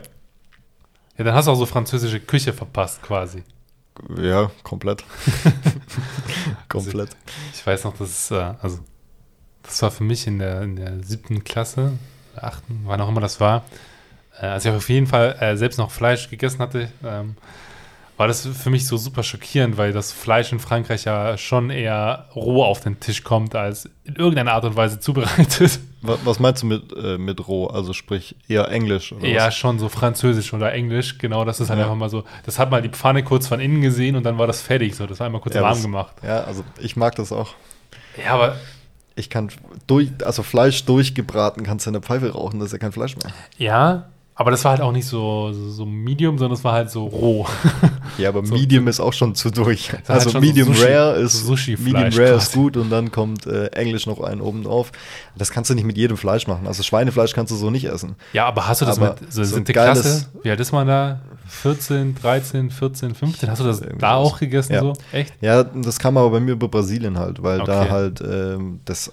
[1.18, 3.44] Ja, dann hast du auch so französische Küche verpasst, quasi.
[4.16, 5.04] ja, komplett.
[6.68, 7.10] komplett.
[7.54, 8.78] Ich weiß noch, dass, äh, also,
[9.62, 11.92] das war für mich in der, in der siebten Klasse,
[12.36, 13.64] achten, wann auch immer das war,
[14.40, 17.36] äh, als ich auf jeden Fall äh, selbst noch Fleisch gegessen hatte, ähm,
[18.18, 22.26] war das für mich so super schockierend, weil das Fleisch in Frankreich ja schon eher
[22.36, 25.80] roh auf den Tisch kommt, als in irgendeiner Art und Weise zubereitet.
[26.02, 27.66] Was, was meinst du mit, äh, mit roh?
[27.68, 29.56] Also sprich eher Englisch oder Ja, was?
[29.56, 31.86] schon so französisch oder englisch, genau, das ist halt Ja.
[31.86, 34.46] einfach mal so, das hat mal die Pfanne kurz von innen gesehen und dann war
[34.46, 36.14] das fertig, so, das war einmal kurz Ja, warm das- gemacht.
[36.22, 37.54] Ja, also ich mag das auch.
[38.22, 38.56] Ja, aber
[39.14, 39.50] Ich kann
[39.86, 43.16] durch, also Fleisch durchgebraten kannst du in der Pfeife rauchen, das ist ja kein Fleisch
[43.16, 43.32] mehr.
[43.58, 46.90] Ja, aber das war halt auch nicht so, so, so medium, sondern es war halt
[46.90, 47.46] so roh.
[48.18, 48.52] Ja, aber So.
[48.52, 49.90] Medium ist auch schon zu durch.
[49.90, 52.58] halt Also so Medium Sushi- Rare ist so Sushi-Fleisch Medium Rare ist quasi.
[52.58, 54.92] gut und dann kommt äh, Englisch noch einen oben drauf.
[55.34, 56.66] Das kannst du nicht mit jedem Fleisch machen.
[56.66, 58.14] Also Schweinefleisch kannst du so nicht essen.
[58.34, 60.26] Ja, aber hast du das Aber mit so so siebte Klasse?
[60.42, 61.20] Wie alt ist man da?
[61.48, 63.50] 14, 13, 14, 15?
[63.50, 64.80] Hast du das Irgendwie da auch gegessen Ja.
[64.80, 64.92] so?
[65.12, 65.32] Echt?
[65.40, 67.90] Ja, das kam aber bei mir über Brasilien halt, weil da Okay.
[67.90, 69.10] halt ähm, das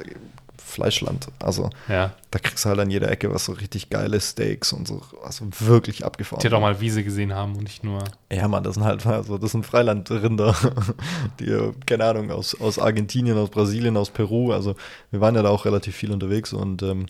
[0.70, 2.14] Fleischland, also Ja.
[2.32, 5.46] da kriegst du halt an jeder Ecke was so richtig geile Steaks und so, also
[5.60, 6.42] wirklich abgefahren.
[6.42, 8.04] Die auch mal Wiese gesehen haben und nicht nur.
[8.32, 10.56] Ja, Mann, das sind halt, also das sind Freilandrinder,
[11.40, 14.76] die, äh, keine Ahnung, aus, aus Argentinien, aus Brasilien, aus Peru, also
[15.12, 17.08] wir waren ja da auch relativ viel unterwegs und ähm,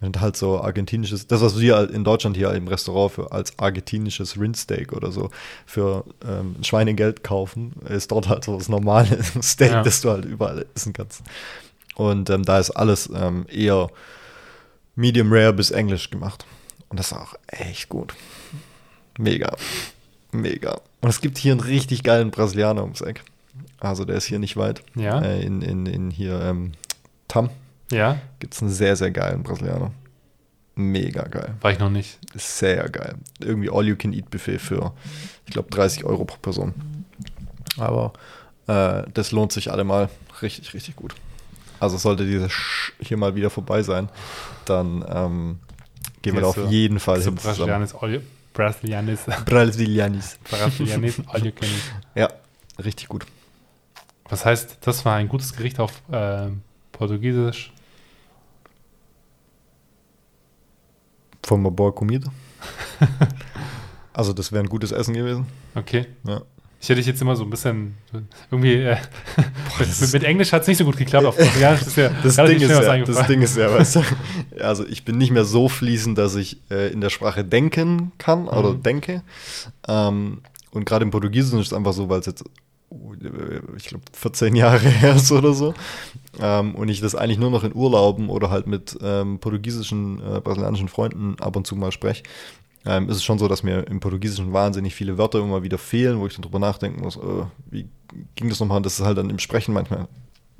[0.00, 3.30] wenn du halt so argentinisches, das, was wir halt in Deutschland hier im Restaurant für
[3.30, 5.30] als argentinisches Rindsteak oder so
[5.64, 9.82] für ähm, Schweinegeld kaufen, ist dort halt so das normale Steak, Ja.
[9.84, 11.22] das du halt überall essen kannst.
[11.94, 13.88] Und ähm, da ist alles ähm, eher
[14.94, 16.46] Medium Rare bis Englisch gemacht.
[16.88, 18.14] Und das ist auch echt gut.
[19.18, 19.54] Mega.
[20.32, 20.80] Mega.
[21.00, 23.22] Und es gibt hier einen richtig geilen Brasilianer ums Eck.
[23.80, 24.82] Also der ist hier nicht weit.
[24.94, 25.20] Ja.
[25.20, 26.72] Äh, in, in, in hier ähm,
[27.28, 27.50] Tam
[27.90, 29.90] Ja, gibt es einen sehr, sehr geilen Brasilianer.
[30.74, 31.54] Mega geil.
[31.60, 32.18] war ich noch nicht.
[32.34, 33.16] Ist sehr geil.
[33.40, 34.92] Irgendwie All-You-Can-Eat-Buffet für,
[35.46, 36.72] ich glaube, 30 Euro pro Person.
[37.76, 38.12] Aber
[38.68, 40.08] äh, das lohnt sich allemal.
[40.40, 41.14] Richtig, richtig gut.
[41.82, 44.08] Also sollte dieses Sch hier mal wieder vorbei sein,
[44.66, 45.58] dann ähm,
[46.22, 47.34] gehen wir da auf du- jeden Fall So hin.
[48.54, 51.16] Brasilianis, Brasilianis, Brasilianis.
[51.16, 51.82] Brasilianis.
[52.14, 52.28] Ja,
[52.84, 53.26] richtig gut.
[54.28, 57.72] Was heißt, das war ein gutes Gericht auf ähm, Portugiesisch?
[61.44, 62.30] Von boa comida.
[64.12, 65.46] also das wäre ein gutes Essen gewesen.
[65.74, 66.06] Okay.
[66.24, 66.42] Ja.
[66.82, 67.94] Ich hätte dich jetzt immer so ein bisschen
[68.50, 68.96] irgendwie äh,
[69.78, 71.24] das mit, mit Englisch hat es nicht so gut geklappt.
[71.24, 74.02] Auf Portugiesisch ist ja Das Ding, ist ja, das Ding ist ja, weißt du,
[74.60, 78.48] also ich bin nicht mehr so fließend, dass ich äh, in der Sprache denken kann
[78.48, 78.82] oder Mhm.
[78.82, 79.22] denke.
[79.86, 80.40] Ähm,
[80.72, 82.42] und gerade im Portugiesischen ist es einfach so, weil es jetzt,
[83.76, 85.74] ich glaube, 14 Jahre her ist oder so.
[86.40, 90.40] Ähm, und ich das eigentlich nur noch in Urlauben oder halt mit ähm, portugiesischen, äh,
[90.40, 92.24] brasilianischen Freunden ab und zu mal spreche.
[92.84, 96.18] Ähm, ist es schon so, dass mir im Portugiesischen wahnsinnig viele Wörter immer wieder fehlen,
[96.18, 97.20] wo ich dann drüber nachdenken muss, äh,
[97.70, 97.86] wie
[98.34, 98.78] ging das nochmal?
[98.78, 100.08] Und das ist halt dann im Sprechen manchmal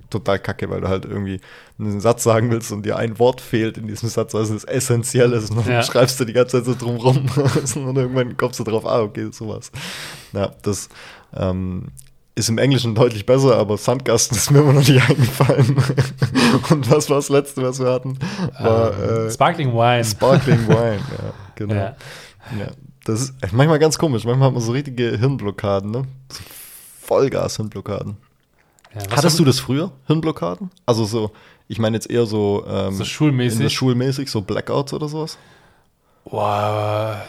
[0.08, 1.40] total kacke, weil du halt irgendwie
[1.78, 5.32] einen Satz sagen willst und dir ein Wort fehlt in diesem Satz, was das essentiell
[5.32, 5.50] ist.
[5.50, 5.82] Und dann Ja.
[5.82, 7.26] schreibst du die ganze Zeit so drum rum
[7.86, 9.72] und irgendwann kommst du drauf, ah, okay, sowas.
[10.34, 10.90] Ja, das
[11.34, 11.86] ähm,
[12.34, 15.76] ist im Englischen deutlich besser, aber Sandkasten ist mir immer noch nicht eingefallen.
[16.70, 18.18] und was war das letzte, was wir hatten?
[18.60, 20.04] War Ähm, äh, Sparkling Wine.
[20.04, 21.74] Sparkling Wine, ja, genau.
[21.74, 21.96] Ja.
[22.58, 22.66] Ja.
[23.04, 24.24] Das ist manchmal ganz komisch.
[24.24, 26.04] Manchmal hat man so richtige Hirnblockaden, ne?
[26.30, 26.40] So
[27.06, 28.16] Vollgas-Hirnblockaden.
[28.94, 30.70] Ja, Hattest du das früher, Hirnblockaden?
[30.86, 31.32] Also so,
[31.66, 33.58] ich meine jetzt eher so, ähm, So schulmäßig?
[33.58, 35.38] in der schulmäßig, so Blackouts oder sowas?
[36.24, 37.22] Boah,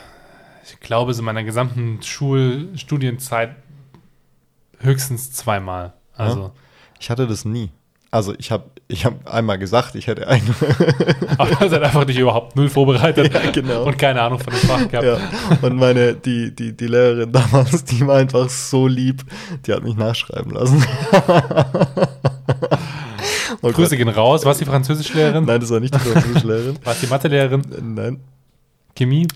[0.63, 3.55] ich glaube, so in meiner gesamten Schulstudienzeit
[4.79, 5.93] höchstens zweimal.
[6.15, 6.51] Also,
[6.99, 7.71] Ich hatte das nie.
[8.13, 10.43] Also ich habe ich hab einmal gesagt, ich hätte eine.
[11.39, 13.85] aber ihr seid einfach nicht überhaupt null vorbereitet Ja, genau.
[13.85, 15.03] und keine Ahnung von dem Fach gehabt.
[15.03, 15.17] ja.
[15.63, 19.23] Und meine, die, die, die Lehrerin damals, die war einfach so lieb,
[19.65, 20.85] die hat mich nachschreiben lassen.
[23.63, 24.05] oh Grüße Gott.
[24.05, 24.45] gehen raus.
[24.45, 25.45] Was die Französischlehrerin?
[25.45, 26.77] Nein, das war nicht die Französischlehrerin.
[26.83, 27.63] Was die Mathelehrerin?
[27.95, 28.19] Nein,
[28.95, 29.27] Chemie?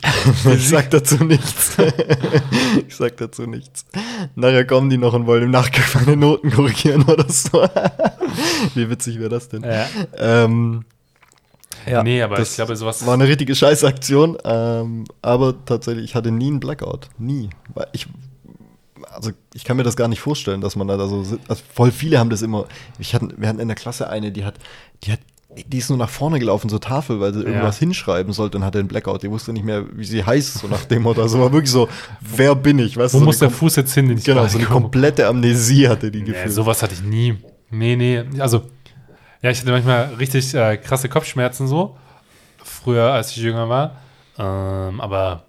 [0.53, 1.77] ich sag dazu nichts.
[2.87, 3.87] ich sag dazu nichts.
[4.35, 7.67] Nachher kommen die noch und wollen im Nachgang meine Noten korrigieren oder so.
[8.75, 9.63] Wie witzig wäre das denn?
[9.63, 9.85] Ja.
[10.17, 10.85] Ähm,
[11.85, 13.05] ja, nee, aber das ich glaube, sowas.
[13.05, 14.37] war eine richtige Scheißaktion.
[14.43, 17.09] Ähm, aber tatsächlich, ich hatte nie einen Blackout.
[17.17, 17.49] Nie.
[17.73, 18.07] Weil ich,
[19.13, 21.23] also ich kann mir das gar nicht vorstellen, dass man da so.
[21.47, 22.65] Also voll viele haben das immer.
[22.99, 24.55] Ich hatten, wir hatten in der Klasse eine, die hat,
[25.03, 25.19] die hat,
[25.65, 28.79] die ist nur nach vorne gelaufen zur Tafel, weil sie irgendwas hinschreiben sollte und hatte
[28.79, 29.23] einen Blackout.
[29.23, 31.21] Die wusste nicht mehr, wie sie heißt, so nach dem Motto.
[31.21, 31.87] Also war wirklich so,
[32.19, 32.97] wer bin ich?
[32.97, 34.09] Weißt Wo so muss der Fuß jetzt hin?
[34.09, 36.53] den Genau, so eine komplette Amnesie hatte die Nee, gefühlt.
[36.53, 37.37] sowas hatte ich nie.
[37.69, 38.23] Nee, nee.
[38.39, 38.69] Also,
[39.41, 41.97] ja, ich hatte manchmal richtig äh, krasse Kopfschmerzen so.
[42.63, 43.97] Früher, als ich jünger war.
[44.37, 45.43] Ähm, aber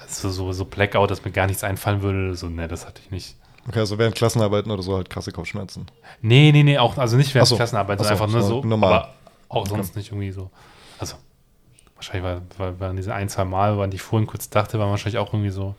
[0.00, 3.10] also so, so Blackout, dass mir gar nichts einfallen würde, so, nee, das hatte ich
[3.10, 3.36] nicht.
[3.68, 5.86] Okay, also während Klassenarbeiten oder so halt krasse Kopfschmerzen.
[6.22, 7.56] Nee, nee, nee, auch, also nicht während so.
[7.56, 8.92] Klassenarbeit, Ach so, sondern einfach nur so normal.
[8.92, 9.14] Aber
[9.48, 10.50] auch sonst nicht irgendwie so.
[10.98, 11.16] Also,
[11.94, 15.18] wahrscheinlich war, war, waren diese ein, zwei Mal, wann ich vorhin kurz dachte, waren wahrscheinlich
[15.18, 15.74] auch irgendwie so.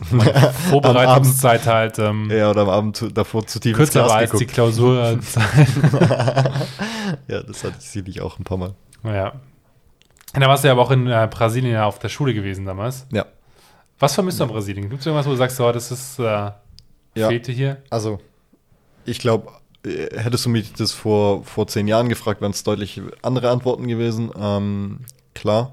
[0.70, 4.46] Vorbereitungszeit halt ähm, Ja, oder am Abend zu, davor zu tief kürzer war als die.
[4.46, 5.68] Klausurzeit.
[7.28, 8.74] Ja, das hatte ich sicherlich auch ein paar Mal.
[9.02, 9.32] Naja.
[10.34, 12.64] Und da warst du ja aber auch in äh, Brasilien ja auf der Schule gewesen
[12.66, 13.06] damals.
[13.12, 13.26] Ja.
[14.00, 14.88] Was vermisst du an Brasilien?
[14.88, 17.28] Gibt es irgendwas, wo du sagst, oh, das ist, äh, Ja.
[17.28, 17.82] fehlte hier?
[17.90, 18.18] Also,
[19.04, 19.52] ich glaube,
[19.84, 24.30] hättest du mich das vor, vor zehn Jahren gefragt, wären es deutlich andere Antworten gewesen.
[24.36, 25.00] Ähm,
[25.34, 25.72] klar.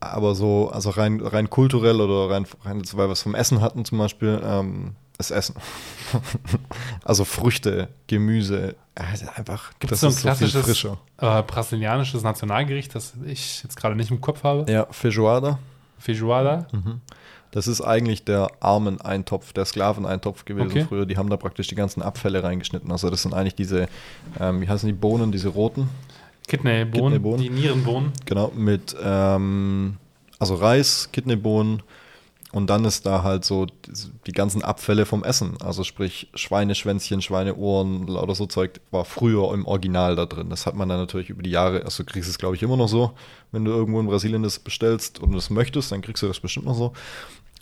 [0.00, 3.84] Aber so, also rein, rein kulturell oder rein, rein weil wir es vom Essen hatten
[3.84, 5.56] zum Beispiel, ähm, das Essen.
[7.04, 9.02] also Früchte, Gemüse, äh,
[9.34, 10.98] einfach, Gibt das so ein ist so viel klassisches frischer.
[11.18, 14.70] äh, brasilianisches Nationalgericht, das ich jetzt gerade nicht im Kopf habe?
[14.70, 15.58] Ja, Feijoada.
[15.98, 16.68] Feijoada?
[17.50, 20.84] Das ist eigentlich der Armeneintopf, der Sklaveneintopf gewesen Okay.
[20.88, 21.06] früher.
[21.06, 22.92] Die haben da praktisch die ganzen Abfälle reingeschnitten.
[22.92, 23.88] Also das sind eigentlich diese,
[24.38, 25.88] ähm, wie heißen die Bohnen, diese roten,
[26.48, 27.40] Kidneybohnen, Kidneybohnen.
[27.40, 28.12] die Nierenbohnen.
[28.24, 29.98] genau, mit ähm,
[30.38, 31.82] also Reis, Kidneybohnen
[32.50, 33.66] und dann ist da halt so
[34.26, 35.58] die, ganzen Abfälle vom Essen.
[35.62, 40.48] Also sprich Schweineschwänzchen, Schweineohren, lauter so Zeug war früher im Original da drin.
[40.48, 42.78] Das hat man dann natürlich über die Jahre, also du kriegst es glaube ich immer
[42.78, 43.12] noch so,
[43.52, 46.66] wenn du irgendwo in Brasilien das bestellst und das möchtest, dann kriegst du das bestimmt
[46.66, 46.94] noch so.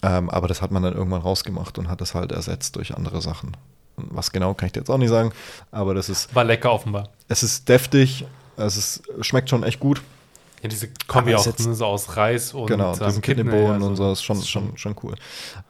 [0.03, 3.21] Ähm, aber das hat man dann irgendwann rausgemacht und hat das halt ersetzt durch andere
[3.21, 3.57] Sachen.
[3.97, 5.33] Was genau kann ich dir jetzt auch nicht sagen,
[5.73, 7.09] aber das ist, War lecker offenbar.
[7.29, 10.01] es ist deftig, es ist, schmeckt schon echt gut.
[10.63, 13.75] Ja, diese Kombi auch jetzt- ne, so aus Reis und genau, ähm, diesen Kidney, Kidneybohnen
[13.75, 15.15] also und so ist schon, das ist schon, schon cool.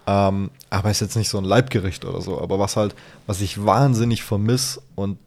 [0.06, 2.40] Ähm, aber ist jetzt nicht so ein Leibgericht oder so.
[2.40, 2.94] Aber was halt,
[3.26, 5.18] was ich wahnsinnig vermisse und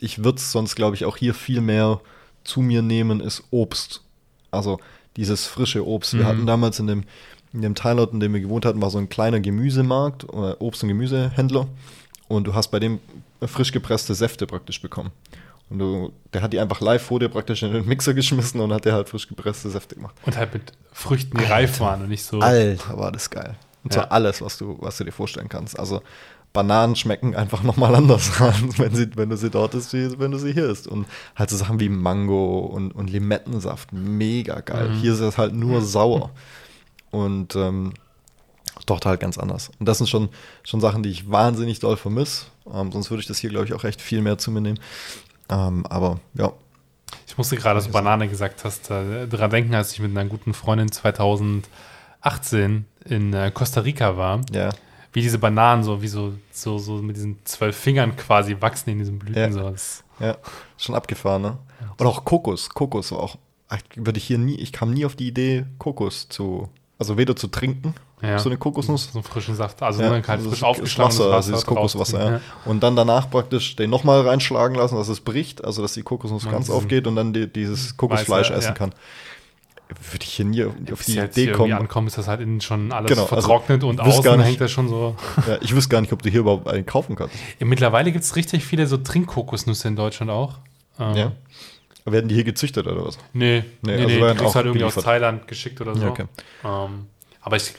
[0.00, 2.00] ich würde es sonst, glaube ich, auch hier viel mehr
[2.42, 4.02] zu mir nehmen, ist Obst.
[4.50, 4.80] Also
[5.16, 6.12] dieses frische Obst.
[6.14, 6.26] Wir Mhm.
[6.26, 7.04] hatten damals in dem,
[7.52, 10.82] in dem Teilort, in dem wir gewohnt hatten, war so ein kleiner Gemüsemarkt oder Obst-
[10.82, 11.68] und Gemüsehändler.
[12.26, 12.98] und du hast bei dem
[13.46, 15.12] frisch gepresste Säfte praktisch bekommen.
[15.70, 18.72] Und du, der hat die einfach live vor dir praktisch in den Mixer geschmissen und
[18.72, 20.14] hat dir halt frisch gepresste Säfte gemacht.
[20.26, 22.40] Und halt mit Früchten, die reif waren und nicht so.
[22.40, 23.56] Alter, war das geil.
[23.82, 24.10] Und zwar Ja.
[24.10, 25.78] alles, was du, was du dir vorstellen kannst.
[25.78, 26.02] Also
[26.52, 28.30] Bananen schmecken einfach nochmal anders,
[28.78, 30.86] wenn, sie, wenn du sie dort isst, wie wenn du sie hier isst.
[30.86, 34.90] Und halt so Sachen wie Mango und, und Limettensaft, mega geil.
[34.90, 34.94] Mhm.
[35.00, 36.30] Hier ist es halt nur sauer.
[37.10, 37.94] Und ähm,
[38.86, 39.70] dort halt ganz anders.
[39.80, 40.28] Und das sind schon,
[40.62, 42.46] schon Sachen, die ich wahnsinnig doll vermisse.
[42.72, 44.78] Ähm, sonst würde ich das hier, glaube ich, auch echt viel mehr zu mir nehmen.
[45.48, 46.52] Ähm, aber ja,
[47.26, 50.28] Ich musste gerade, als du Banane gesagt hast, äh, daran denken, als ich mit einer
[50.28, 54.70] guten Freundin 2018 in äh, Costa Rica war, ja,
[55.12, 58.98] wie diese Bananen so, wie so, so, so mit diesen zwölf Fingern quasi wachsen in
[58.98, 59.40] diesen Blüten.
[59.40, 59.52] Ja.
[59.52, 59.74] So.
[60.20, 60.36] Ja,
[60.76, 61.58] schon abgefahren, ne?
[61.98, 62.70] Und auch Kokos.
[62.70, 63.36] Kokos war auch,
[63.96, 67.48] würde ich hier nie, ich kam nie auf die Idee, Kokos zu, also weder zu
[67.48, 67.94] trinken,
[68.26, 68.38] ja.
[68.38, 69.82] so eine Kokosnuss, So einen frischen Saft.
[69.82, 71.52] Also Ja, halt also frisch das aufgeschlagenes Wasser, Wasser.
[71.54, 72.40] also Kokoswasser, ja.
[72.64, 76.44] Und dann danach praktisch den nochmal reinschlagen lassen, dass es bricht, also dass die Kokosnuss
[76.44, 78.72] Man ganz aufgeht und dann die, dieses Kokosfleisch Weiße, essen ja.
[78.74, 78.92] kann.
[80.10, 81.72] Würde ich hier nie auf, auf die jetzt Idee kommen.
[81.72, 84.46] ankommen, ist das halt innen schon alles Genau, also vertrocknet und wüsste gar außen nicht-
[84.48, 85.14] hängt das schon so.
[85.46, 87.34] Ja, ich wüsste gar nicht, ob du hier überhaupt einen kaufen kannst.
[87.60, 90.54] Ja, mittlerweile gibt es richtig viele so Trinkkokosnüsse in Deutschland auch.
[90.98, 91.32] Ähm, Ja.
[92.06, 93.18] Werden die hier gezüchtet oder was?
[93.32, 94.94] Nee, Nee, nee, also nee, werden du kriegst halt irgendwie aus.
[94.94, 96.02] Thailand geschickt oder so.
[96.02, 96.24] Ja, okay.
[96.64, 97.06] ähm,
[97.40, 97.72] aber ich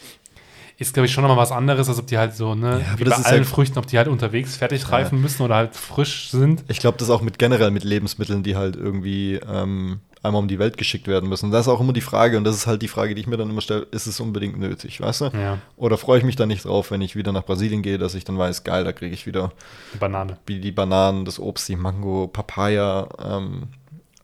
[0.78, 3.04] ist, glaube ich, schon nochmal was anderes, als ob die halt so, ne, Ja, wie
[3.06, 5.76] das bei ist allen ja- Früchten, ob die halt unterwegs fertig reifen müssen oder halt
[5.76, 6.64] frisch sind.
[6.68, 10.58] Ich glaube, das auch mit generell mit Lebensmitteln, die halt irgendwie ähm, einmal um die
[10.60, 11.52] Welt geschickt werden müssen.
[11.52, 13.38] Das ist auch immer die Frage, und das ist halt die Frage, die ich mir
[13.38, 15.26] dann immer stelle, ist es unbedingt nötig, weißt du?
[15.34, 18.16] Ja, Oder freue ich mich dann nicht drauf, wenn ich wieder nach Brasilien gehe, dass
[18.16, 19.52] ich dann weiß, geil, da kriege ich wieder
[20.00, 20.38] Banane.
[20.48, 23.64] wie die Bananen, das Obst, die Mango, Papaya, ähm,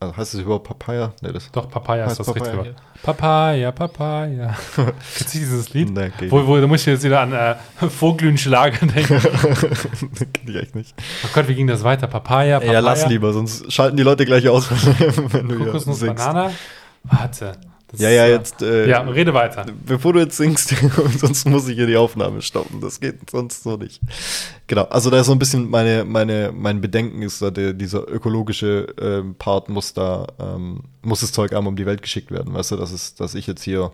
[0.02, 1.14] also heißt es überhaupt Papaya?
[1.22, 2.76] Nee, das Doch, Papaya ist das Papaya, richtige.
[3.04, 4.58] Papaya, Papaya.
[4.76, 5.92] Kennst du dieses Lied?
[5.92, 6.32] Nee, okay.
[6.32, 7.56] Wo, wo, da muss ich jetzt wieder an äh,
[7.88, 9.22] Vogelühnschlager denken.
[10.34, 10.96] kenn ich echt nicht.
[11.24, 12.08] Oh Gott, wie ging das weiter?
[12.08, 12.74] Papaya, Papaya.
[12.74, 16.00] Ja, lass lieber, sonst schalten die Leute gleich aus, wenn du hier Kokosnuss.
[16.00, 16.52] Banane.
[17.04, 17.54] Warte.
[17.92, 18.62] Das Ja, ja, äh, jetzt.
[18.62, 19.66] Äh, Ja, rede weiter.
[19.86, 20.70] Bevor du jetzt singst,
[21.18, 22.80] sonst muss ich hier die Aufnahme stoppen.
[22.82, 24.02] Das geht sonst so nicht.
[24.68, 28.08] Genau, also da ist so ein bisschen meine, meine, mein Bedenken ist da, der, dieser
[28.08, 32.54] ökologische ähm, Part muss da, ähm, muss das Zeug einmal um die Welt geschickt werden,
[32.54, 33.92] weißt du, dass, es, dass ich jetzt hier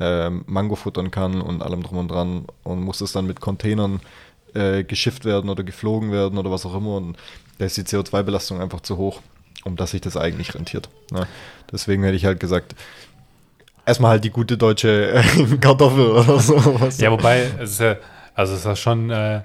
[0.00, 4.00] ähm, Mango futtern kann und allem drum und dran und muss es dann mit Containern
[4.54, 7.16] äh, geschifft werden oder geflogen werden oder was auch immer und
[7.58, 9.20] da ist die CO2-Belastung einfach zu hoch,
[9.64, 10.88] um dass sich das eigentlich rentiert.
[11.10, 11.26] Ne?
[11.70, 12.74] Deswegen hätte ich halt gesagt,
[13.88, 15.22] erstmal halt die gute deutsche äh,
[15.60, 16.56] Kartoffel oder so.
[16.98, 17.96] Ja, wobei, es ist ja,
[18.34, 19.42] also es ist ja schon äh,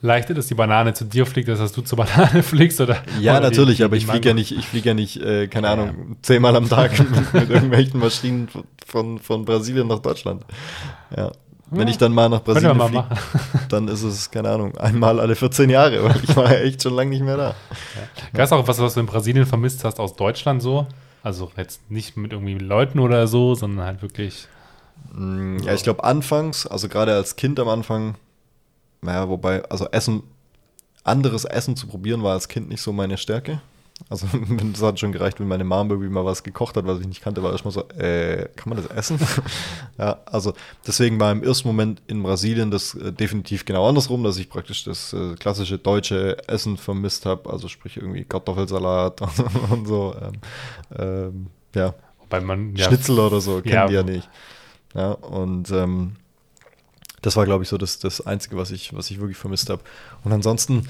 [0.00, 2.96] leichter, dass die Banane zu dir fliegt, als dass du zur Banane fliegst, oder?
[3.20, 5.46] Ja, oder natürlich, die- aber die ich fliege ja nicht, ich fliege ja nicht, äh,
[5.46, 8.48] keine Ja, Ahnung, zehnmal am Tag mit, mit irgendwelchen Maschinen
[8.86, 10.44] von, von Brasilien nach Deutschland.
[11.16, 11.30] Ja.
[11.74, 13.06] Wenn Ja, ich dann mal nach Brasilien mal fliege,
[13.70, 16.94] dann ist es, keine Ahnung, einmal alle 14 Jahre, weil ich war ja echt schon
[16.94, 17.54] lange nicht mehr da.
[18.34, 20.86] Gab es auch was, was du in Brasilien vermisst hast aus Deutschland so?
[21.22, 24.48] Also jetzt nicht mit irgendwie Leuten oder so, sondern halt wirklich.
[25.12, 28.16] Mm, Ja, ich glaube anfangs, also gerade als Kind am Anfang,
[29.02, 30.22] naja, wobei, also Essen,
[31.04, 33.60] anderes Essen zu probieren war als Kind nicht so meine Stärke.
[34.08, 34.26] Also
[34.74, 37.22] es hat schon gereicht, wenn meine Mom irgendwie mal was gekocht hat, was ich nicht
[37.22, 39.18] kannte, war erstmal so, äh, kann man das essen?
[39.98, 40.54] ja, also
[40.86, 44.84] deswegen war im ersten Moment in Brasilien das äh, definitiv genau andersrum, dass ich praktisch
[44.84, 49.20] das äh, klassische deutsche Essen vermisst habe, also sprich irgendwie Kartoffelsalat
[49.70, 50.14] und so.
[50.20, 50.32] Ähm,
[50.98, 53.86] ähm, ja, Wobei man ja, Schnitzel oder so, kennen Ja.
[53.86, 54.28] die ja nicht.
[54.94, 56.16] Ja, und ähm,
[57.22, 59.82] das war, glaube ich, so das, das Einzige, was ich, was ich wirklich vermisst habe.
[60.24, 60.88] Und ansonsten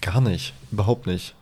[0.00, 1.34] gar nicht, überhaupt nicht.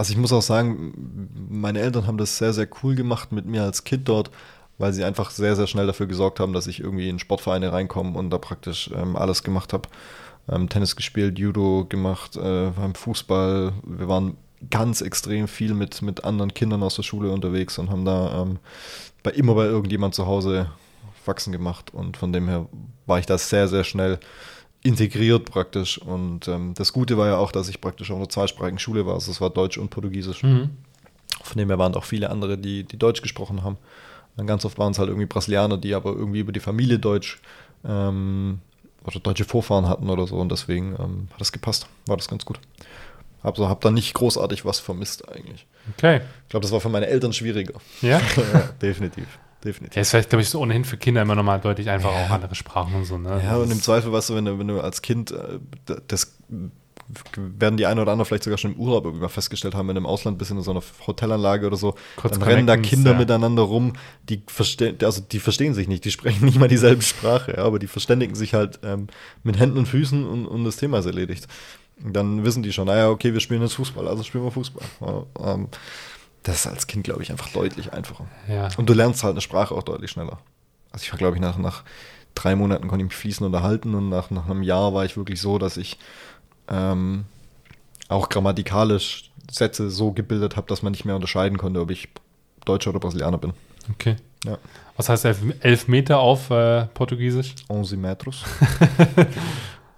[0.00, 3.64] Also ich muss auch sagen, meine Eltern haben das sehr, sehr cool gemacht mit mir
[3.64, 4.30] als Kind dort,
[4.78, 8.18] weil sie einfach sehr, sehr schnell dafür gesorgt haben, dass ich irgendwie in Sportvereine reinkomme
[8.18, 9.90] und da praktisch ähm, alles gemacht habe.
[10.48, 13.74] Ähm, Tennis gespielt, Judo gemacht, äh, Fußball.
[13.84, 14.38] Wir waren
[14.70, 18.58] ganz extrem viel mit, mit anderen Kindern aus der Schule unterwegs und haben da ähm,
[19.22, 20.70] bei immer bei irgendjemand zu Hause
[21.26, 21.92] Faxen gemacht.
[21.92, 22.64] Und von dem her
[23.04, 24.18] war ich da sehr, sehr schnell
[24.82, 25.98] integriert praktisch.
[25.98, 29.14] Und ähm, das Gute war ja auch, dass ich praktisch auf einer zweisprachigen Schule war.
[29.14, 30.42] Also es war Deutsch und Portugiesisch.
[30.42, 30.70] Mhm.
[31.42, 33.78] Von dem her waren auch viele andere, die, die Deutsch gesprochen haben.
[34.36, 37.40] Und ganz oft waren es halt irgendwie Brasilianer, die aber irgendwie über die Familie Deutsch
[37.84, 38.60] ähm,
[39.04, 40.36] oder deutsche Vorfahren hatten oder so.
[40.36, 41.86] Und deswegen ähm, hat das gepasst.
[42.06, 42.58] War das ganz gut.
[43.42, 45.66] Hab, so, hab da nicht großartig was vermisst eigentlich.
[45.96, 46.20] Okay.
[46.44, 47.74] Ich glaube, das war für meine Eltern schwieriger.
[48.02, 48.20] Ja?
[48.52, 49.26] ja, definitiv.
[49.64, 49.96] Definitiv.
[49.96, 52.54] Ja, ist vielleicht, glaube ich, so ohnehin für Kinder immer nochmal deutlich einfacher, auch andere
[52.54, 53.40] Sprachen und so, ne?
[53.44, 55.58] Ja, Das und im Zweifel, weißt du, wenn du, wenn du als Kind äh,
[56.08, 56.38] das
[57.36, 59.94] werden die eine oder andere vielleicht sogar schon im Urlaub irgendwie mal festgestellt haben, wenn
[59.94, 63.12] du im Ausland bist in so einer Hotelanlage oder so, Kurz dann rennen da Kinder
[63.12, 63.18] ja.
[63.18, 63.94] miteinander rum,
[64.28, 67.78] die verstehen, also die verstehen sich nicht, die sprechen nicht mal dieselbe Sprache, ja, aber
[67.78, 69.08] die verständigen sich halt ähm,
[69.42, 71.46] mit Händen und Füßen und, und das Thema ist erledigt.
[72.02, 74.86] Und dann wissen die schon, naja, okay, wir spielen jetzt Fußball, also spielen wir Fußball.
[75.00, 75.68] Ja, ähm,
[76.42, 78.26] das ist als Kind, glaube ich, einfach deutlich einfacher.
[78.48, 78.68] Ja.
[78.76, 80.38] Und du lernst halt eine Sprache auch deutlich schneller.
[80.90, 81.84] Also ich war, glaube ich, nach, nach
[82.34, 85.40] drei Monaten konnte ich mich fließend unterhalten und nach, nach einem Jahr war ich wirklich
[85.40, 85.98] so, dass ich
[86.68, 87.24] ähm,
[88.08, 92.08] auch grammatikalisch Sätze so gebildet habe, dass man nicht mehr unterscheiden konnte, ob ich
[92.64, 93.52] Deutscher oder Brasilianer bin.
[93.90, 94.16] Okay.
[94.44, 94.58] Ja.
[94.96, 97.54] Was heißt elf, elf Meter auf äh, Portugiesisch?
[97.68, 98.44] Onze metros.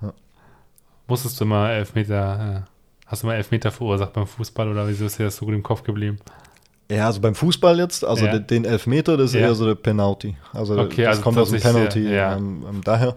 [1.07, 2.72] Musstest du immer elf Meter, äh,
[3.13, 5.55] hast du mal elf Meter verursacht beim Fußball oder wieso ist dir das so gut
[5.55, 6.19] im Kopf geblieben?
[6.91, 8.39] Ja, also beim Fußball jetzt, also Ja.
[8.39, 9.49] den, Elfmeter, das ist Ja.
[9.49, 10.35] eher so der Penalty.
[10.55, 12.37] Also Okay, das also kommt aus dem Penalty ja.
[12.37, 13.15] ähm, ähm, daher.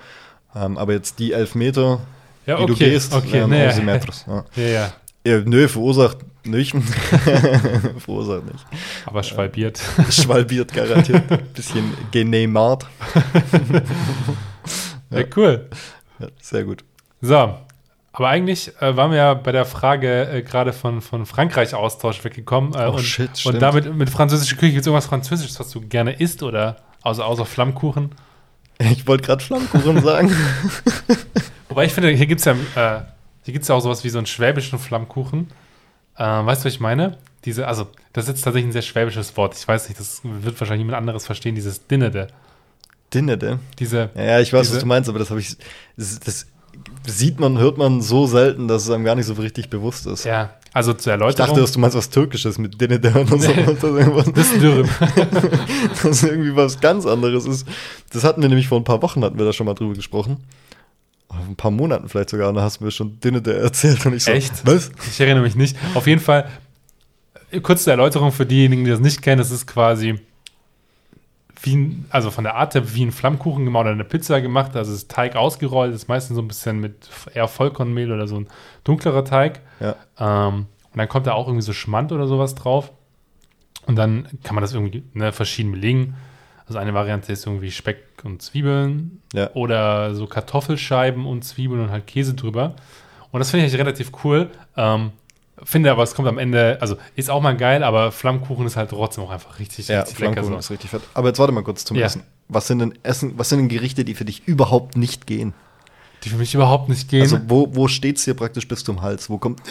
[0.53, 2.01] Ähm, aber jetzt die Elfmeter,
[2.45, 4.25] Ja, die du gehst, okay, nee, Onze metros.
[4.55, 4.62] Ja.
[4.62, 4.93] ja,
[5.25, 6.75] ja, nö, verursacht nicht.
[7.99, 8.65] verursacht nicht.
[9.05, 9.81] aber schwalbiert.
[10.10, 11.23] Schwalbiert garantiert.
[11.53, 12.86] Bisschen geneymart.
[15.10, 15.23] Ja.
[15.36, 15.69] cool.
[16.41, 16.84] Sehr gut.
[17.21, 17.55] So,
[18.17, 22.73] aber eigentlich äh, waren wir ja bei der Frage äh, gerade von, von Frankreich-Austausch weggekommen.
[22.73, 25.82] Äh, Oh, und, shit, und damit mit französischer Küche gibt es irgendwas Französisches, was du
[25.82, 28.12] gerne isst oder außer, außer Flammkuchen?
[28.80, 30.32] Ich wollte gerade Flammkuchen sagen.
[31.69, 33.01] Wobei ich finde, hier gibt es ja, äh,
[33.43, 35.47] hier gibt's ja auch sowas wie so einen schwäbischen Flammkuchen.
[36.17, 37.17] Äh, weißt du, was ich meine?
[37.45, 39.56] Diese, also, das ist jetzt tatsächlich ein sehr schwäbisches Wort.
[39.58, 42.28] Ich weiß nicht, das wird wahrscheinlich niemand anderes verstehen, dieses Dinnede.
[43.13, 43.60] Dinnede.
[43.80, 45.56] Diese, Ja, ja, ich weiß, Diese- was du meinst, aber das habe ich.
[45.95, 46.47] Das, das
[47.07, 50.25] sieht man, hört man so selten, dass es einem gar nicht so richtig bewusst ist.
[50.25, 51.47] ja, also zur Ich Erläuterung.
[51.47, 53.51] dachte, dass du meinst was Türkisches mit Dinnede oder so.
[54.31, 54.89] das ist Dürüm.
[56.03, 57.65] dass irgendwie was ganz anderes ist.
[58.11, 60.37] Das hatten wir nämlich vor ein paar Wochen, hatten wir da schon mal drüber gesprochen.
[61.27, 64.13] Vor ein paar Monaten vielleicht sogar, und da hast du mir schon Dinnede erzählt und
[64.13, 64.65] ich so, Echt?
[64.65, 64.91] was?
[65.09, 65.75] Ich erinnere mich nicht.
[65.93, 66.49] Auf jeden Fall,
[67.63, 70.19] kurz zur Erläuterung für diejenigen, die das nicht kennen, das ist quasi
[71.65, 74.75] wie ein, also von der Art her wie ein Flammkuchen gemacht oder eine Pizza gemacht.
[74.75, 78.47] Also ist Teig ausgerollt, ist meistens so ein bisschen mit eher Vollkornmehl oder so ein
[78.84, 79.62] dunklerer Teig.
[79.80, 79.95] Ja.
[80.19, 82.91] Ähm, und dann kommt da auch irgendwie so Schmand oder sowas drauf.
[83.88, 86.15] Und dann kann man das irgendwie ne, verschieden belegen.
[86.67, 89.51] Also eine Variante ist irgendwie Speck und Zwiebeln Ja.
[89.54, 92.75] oder so Kartoffelscheiben und Zwiebeln und halt Käse drüber.
[93.32, 94.49] Und das finde ich relativ cool.
[94.78, 95.12] Ähm,
[95.63, 98.89] finde aber, es kommt am Ende, also ist auch mal geil, aber Flammkuchen ist halt
[98.89, 100.33] trotzdem auch einfach richtig, Ja, richtig lecker.
[100.33, 100.59] Flammkuchen So.
[100.59, 101.01] ist richtig fett.
[101.13, 102.05] Aber jetzt warte mal kurz zum Ja.
[102.05, 102.23] Essen.
[102.47, 105.53] Was sind denn Essen, was sind denn Gerichte, die für dich überhaupt nicht gehen?
[106.23, 107.21] Die für mich überhaupt nicht gehen.
[107.21, 109.29] Also wo, wo steht es dir praktisch bis zum Hals?
[109.29, 109.61] Wo kommt.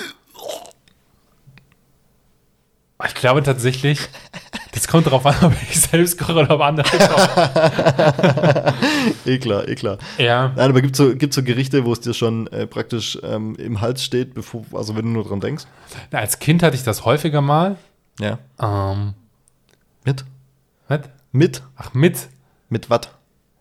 [3.07, 4.01] Ich glaube tatsächlich,
[4.73, 8.75] das kommt darauf an, ob ich selbst koche oder ob andere kochen.
[9.27, 9.99] eklar, eklar.
[10.19, 10.53] ja.
[10.57, 13.57] Nein, aber gibt es so, gibt's so Gerichte, wo es dir schon äh, praktisch ähm,
[13.57, 15.65] im Hals steht, bevor, also wenn du nur dran denkst?
[16.11, 17.77] Na, als Kind hatte ich das häufiger mal.
[18.21, 18.39] Ja.
[18.61, 19.15] Ähm,
[20.05, 20.25] Mit?
[20.89, 21.01] was?
[21.33, 21.63] Mit?
[21.77, 22.29] Ach, mit.
[22.69, 23.01] Mit was?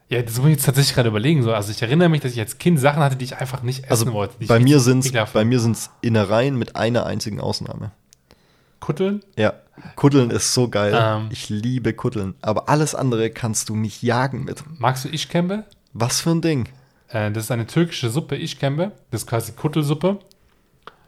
[0.09, 1.41] Ja, das muss ich jetzt tatsächlich gerade überlegen.
[1.41, 1.53] So.
[1.53, 3.91] Also ich erinnere mich, dass ich als Kind Sachen hatte, die ich einfach nicht essen
[3.91, 4.35] Also wollte.
[4.45, 7.91] bei mir sind's, bei mir sind's Innereien mit einer einzigen Ausnahme.
[8.83, 9.23] Kutteln?
[9.37, 9.53] Ja,
[9.95, 10.93] Kuddeln ist so geil.
[10.93, 11.29] Ähm.
[11.31, 12.35] Ich liebe Kuddeln.
[12.41, 14.61] Aber alles andere kannst du mich jagen mit.
[14.77, 15.63] Magst du Ischkembe?
[15.93, 16.67] Was für ein Ding?
[17.07, 18.91] Äh, das ist eine türkische Suppe, Ischkembe.
[19.09, 20.19] Das ist quasi Kuttelsuppe.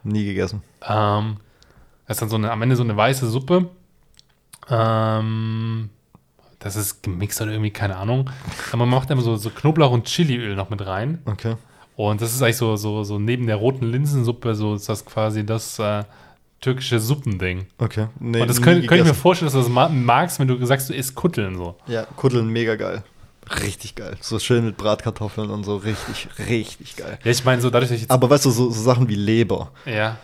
[0.04, 0.62] Nie gegessen.
[0.88, 1.36] Ähm,
[2.06, 3.68] das ist dann so eine, am Ende so eine weiße Suppe.
[4.70, 5.90] Ähm,
[6.58, 8.30] das ist gemixt oder irgendwie, keine Ahnung.
[8.68, 11.18] Aber man macht immer so, so Knoblauch und Chiliöl noch mit rein.
[11.26, 11.56] Okay.
[11.94, 15.44] Und das ist eigentlich so, so, so neben der roten Linsensuppe, so ist das quasi
[15.44, 16.04] das äh,
[16.66, 17.66] türkische Suppending.
[17.78, 18.06] Okay.
[18.20, 20.64] Nee, Und das könnte könnt ich mir vorstellen, dass du das ma- magst, wenn du
[20.66, 21.76] sagst, du isst Kutteln so.
[21.86, 23.02] Ja, Kuddeln mega geil.
[23.62, 24.16] Richtig geil.
[24.20, 25.76] So schön mit Bratkartoffeln und so.
[25.76, 27.18] Richtig, richtig geil.
[27.22, 28.10] Ja, ich meine, so dadurch, dass ich.
[28.10, 29.70] Aber weißt du, so, so Sachen wie Leber.
[29.86, 30.16] ja.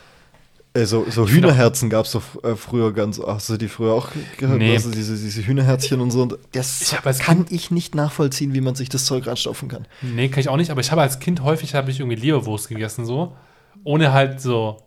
[0.74, 3.20] Äh, so so Hühnerherzen gab es doch äh, früher ganz.
[3.24, 4.58] Hast du die früher auch gehört?
[4.58, 4.72] Nee.
[4.72, 6.22] Also diese, diese Hühnerherzchen und so.
[6.22, 9.68] Und das Ich hab als kann ich nicht nachvollziehen, wie man sich das Zeug reinstopfen
[9.68, 9.86] kann.
[10.00, 12.68] Nee, kann ich auch nicht, aber ich habe als Kind häufig habe ich irgendwie Leberwurst
[12.70, 13.36] gegessen, so.
[13.84, 14.78] Ohne halt so,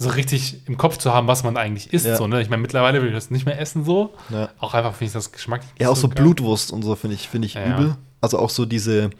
[0.00, 2.06] so richtig im Kopf zu haben, was man eigentlich isst.
[2.06, 2.16] Ja.
[2.16, 2.40] So, ne?
[2.40, 4.14] Ich meine, mittlerweile will ich das nicht mehr essen, so.
[4.30, 4.48] Ja.
[4.58, 5.60] Auch einfach finde ich das Geschmack.
[5.78, 6.22] Ja, auch so geil.
[6.22, 7.96] Blutwurst und so finde ich, finde ich Ja, übel.
[8.22, 9.10] Also auch so diese,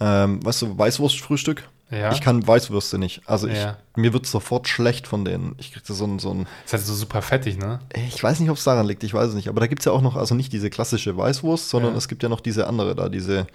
[0.00, 1.68] ähm, weißt du, Weißwurstfrühstück.
[1.90, 2.10] Ja.
[2.10, 3.20] Ich kann Weißwürste nicht.
[3.26, 3.58] Also ich,
[3.96, 5.56] mir wird sofort schlecht von denen.
[5.58, 7.80] Ich kriege so ein, so ein Ist halt so super fettig, ne?
[7.94, 9.48] ich weiß nicht, ob es daran liegt, ich weiß es nicht.
[9.48, 12.22] Aber da gibt es ja auch noch, also nicht diese klassische Weißwurst, sondern es gibt
[12.22, 13.46] ja noch diese andere da, diese,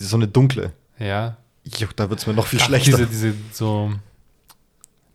[0.00, 0.70] die, so eine dunkle.
[1.00, 1.36] Ja.
[1.64, 2.98] Jo, da wird es mir noch viel Ach, schlechter.
[2.98, 3.92] Diese, diese, so,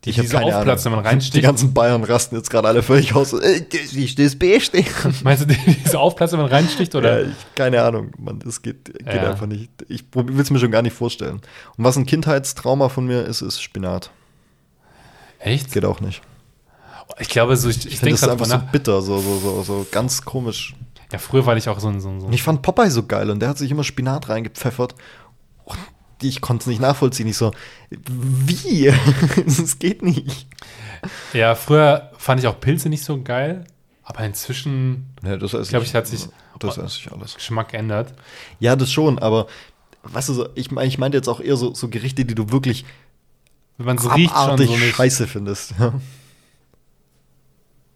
[0.04, 1.42] die, Ich diese keine aufplatzen, wenn man Die reinsticht.
[1.44, 3.32] ganzen Bayern rasten jetzt gerade alle völlig aus.
[3.32, 4.84] Ey, das ist das Beste.
[5.24, 6.94] Meinst du, die, diese aufplatzen, wenn man reinsticht?
[6.94, 7.22] Oder?
[7.22, 9.30] Ja, ich, keine Ahnung, Mann, das geht, geht Ja.
[9.30, 9.70] einfach nicht.
[9.88, 11.40] Ich will es mir schon gar nicht vorstellen.
[11.76, 14.10] Und was ein Kindheitstrauma von mir ist, ist Spinat.
[15.40, 15.72] Echt?
[15.72, 16.22] Geht auch nicht.
[17.18, 19.86] Ich glaube, so, ich, ich, Ich finde denke einfach so bitter, so, so, so, so
[19.90, 20.74] ganz komisch.
[21.12, 22.00] Ja, früher war ich auch so ein.
[22.00, 24.94] So, so Und ich fand Popeye so geil und der hat sich immer Spinat reingepfeffert.
[25.64, 25.78] Und
[26.22, 27.26] ich konnte es nicht nachvollziehen.
[27.28, 27.52] Ich so,
[27.90, 28.92] wie?
[29.46, 30.46] Das geht nicht.
[31.32, 33.64] ja, früher fand ich auch Pilze nicht so geil,
[34.02, 37.34] aber inzwischen Ja, das esse Glaub ich, hat sich- Das esse ich alles.
[37.34, 38.12] Geschmack ändert.
[38.58, 39.46] Ja, das schon, aber
[40.02, 42.84] weißt du, so, ich, ich meinte jetzt auch eher so, so Gerichte, die du wirklich
[43.76, 44.96] Wenn man es riecht schon so nicht.
[44.96, 45.74] scheiße findest.
[45.78, 45.92] Ja.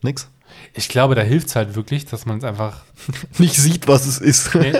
[0.02, 0.28] Nix?
[0.74, 2.80] Ich glaube, da hilft es halt wirklich, dass man es einfach
[3.38, 4.54] Nicht sieht, was es ist.
[4.54, 4.72] Nee,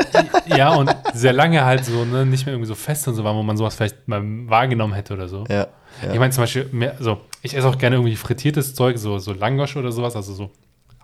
[0.46, 3.34] ja, und sehr lange halt so, ne, nicht mehr irgendwie so fest und so war,
[3.34, 5.44] wo man sowas vielleicht mal wahrgenommen hätte oder so.
[5.48, 5.66] ja.
[6.02, 6.12] ja.
[6.12, 9.32] Ich meine zum Beispiel, mehr, so, ich esse auch gerne irgendwie frittiertes Zeug, so, so
[9.32, 10.50] Langosch oder sowas, also so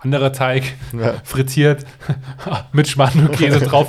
[0.01, 0.62] anderer Teig,
[0.99, 1.14] Ja.
[1.24, 1.84] frittiert,
[2.72, 3.89] mit Schmarrn und Käse drauf.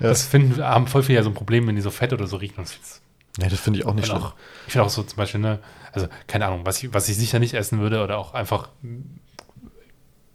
[0.00, 2.36] Das finden, haben voll viele ja so ein Problem, wenn die so fett oder so
[2.36, 2.56] riechen.
[2.58, 3.00] Und das
[3.38, 4.22] nee, das finde ich auch nicht schlimm.
[4.22, 4.34] auch,
[4.66, 5.58] ich finde auch so zum Beispiel, ne,
[5.92, 8.68] also keine Ahnung, was ich, was ich sicher nicht essen würde oder auch einfach,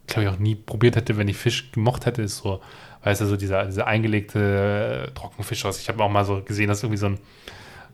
[0.08, 2.62] glaube ich, auch nie probiert hätte, wenn ich Fisch gemocht hätte, ist so,
[3.04, 5.80] weißt du, so dieser, dieser eingelegte äh, Trockenfisch aus.
[5.80, 7.20] Ich habe auch mal so gesehen, dass irgendwie so ein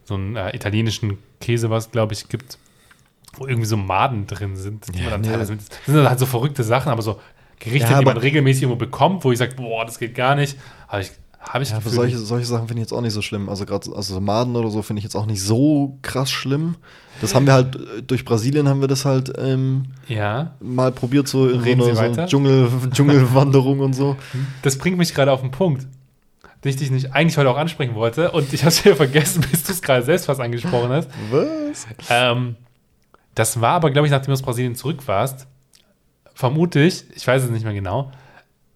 [0.06, 2.58] so einen äh, italienischen Käse, was glaube ich gibt,
[3.34, 4.88] wo irgendwie so Maden drin sind.
[4.94, 5.28] Die Ja, man dann nee.
[5.28, 7.20] teilweise mit, das sind dann halt so verrückte Sachen, aber so
[7.60, 10.34] Gerichte, Ja, die man aber- regelmäßig irgendwo bekommt, wo ich sage, boah, das geht gar
[10.36, 10.58] nicht,
[10.88, 13.22] habe ich, habe ich Ja, Gefühl, solche, solche Sachen finde ich jetzt auch nicht so
[13.22, 13.50] schlimm.
[13.50, 16.76] Also gerade also so Maden oder so finde ich jetzt auch nicht so krass schlimm.
[17.22, 20.56] Das haben wir halt, äh, durch Brasilien haben wir das halt ähm, ja.
[20.60, 22.26] mal probiert, so in so Reden einer so weiter?
[22.28, 24.16] Dschungel, Dschungelwanderung und so.
[24.62, 25.88] Das bringt mich gerade auf den Punkt,
[26.64, 29.44] den ich dich nicht eigentlich heute auch ansprechen wollte und ich habe es ja vergessen,
[29.52, 31.10] bis du es gerade selbst fast angesprochen hast.
[31.32, 31.88] Was?
[32.10, 32.56] Ähm,
[33.36, 35.48] das war aber, glaube ich, nachdem du aus Brasilien zurück warst,
[36.34, 38.12] vermute ich, ich weiß es nicht mehr genau,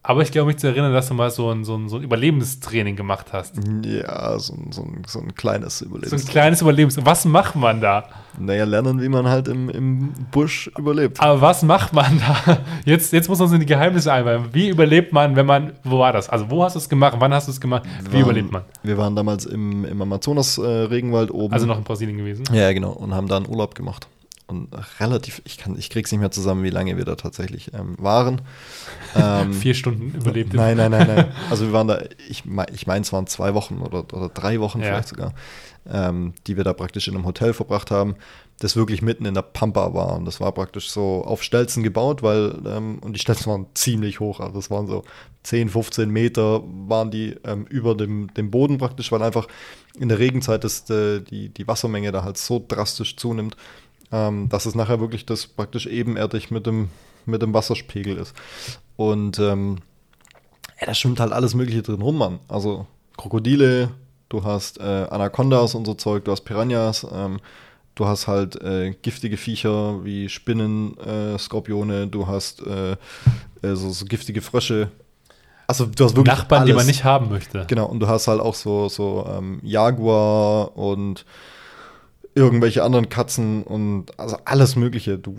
[0.04, 2.04] aber ich glaube mich zu erinnern, dass du mal so ein, so ein, so ein
[2.04, 3.56] Überlebenstraining gemacht hast.
[3.86, 6.97] Ja, so, ein- so, ein, so ein kleines So ein kleines Überlebens.
[7.06, 8.06] Was macht man da?
[8.39, 11.20] naja, lernen, wie man halt im, im Busch überlebt.
[11.22, 12.58] Aber was macht man da?
[12.86, 14.45] Jetzt, jetzt muss uns in die Geheimnisse einweihen.
[14.51, 16.30] Wie überlebt man, wenn man, wo war das?
[16.30, 17.16] Also wo hast du es gemacht?
[17.20, 17.84] Wann hast du es gemacht?
[18.01, 18.64] Wie waren- überlebt man?
[18.82, 21.54] Wir waren damals im, im Amazonas-Regenwald oben.
[21.54, 22.43] Also noch in Brasilien gewesen?
[22.51, 22.91] Ja, genau.
[22.91, 24.08] Und haben da einen Urlaub gemacht.
[24.46, 24.70] Und
[25.00, 28.41] relativ, ich, kann, ich krieg's nicht mehr zusammen, wie lange wir da tatsächlich ähm, waren.
[29.16, 30.54] Ähm, Vier Stunden überlebt.
[30.54, 31.32] Nein, nein, nein, nein.
[31.50, 34.80] Also wir waren da, ich, ich meine, es waren zwei Wochen oder, oder drei Wochen
[34.82, 34.88] Ja.
[34.88, 35.34] vielleicht sogar,
[35.89, 38.16] ähm, die wir da praktisch in einem Hotel verbracht haben,
[38.60, 40.16] das wirklich mitten in der Pampa war.
[40.16, 44.20] Und das war praktisch so auf Stelzen gebaut, weil, ähm, und die Stelzen waren ziemlich
[44.20, 45.04] hoch, also das waren so
[45.44, 49.48] 10, 15 Meter waren die ähm, über dem, dem Boden praktisch, weil einfach
[50.00, 53.58] in der Regenzeit das, äh, die, die Wassermenge da halt so drastisch zunimmt,
[54.14, 56.89] ähm, dass es nachher wirklich das praktisch ebenerdig mit dem,
[57.26, 58.36] mit dem Wasserspiegel ist.
[58.95, 59.80] Und ähm,
[60.80, 62.39] ja, da schwimmt halt alles Mögliche drin rum, Mann.
[62.47, 62.86] Also
[63.18, 63.89] Krokodile,
[64.30, 67.39] du hast äh, Anacondas und so Zeug, du hast Piranhas, ähm,
[67.95, 73.89] du hast halt äh, giftige Viecher wie Spinnen, äh, Skorpione, du hast äh, äh, so,
[73.89, 74.91] so giftige Frösche.
[75.66, 76.88] Also du hast wirklich Nachbarn, die man alles.
[76.88, 77.66] nicht haben möchte.
[77.68, 81.26] Genau, und du hast halt auch so, so ähm, Jaguar und
[82.36, 85.18] irgendwelche anderen Katzen und also alles Mögliche.
[85.20, 85.36] Du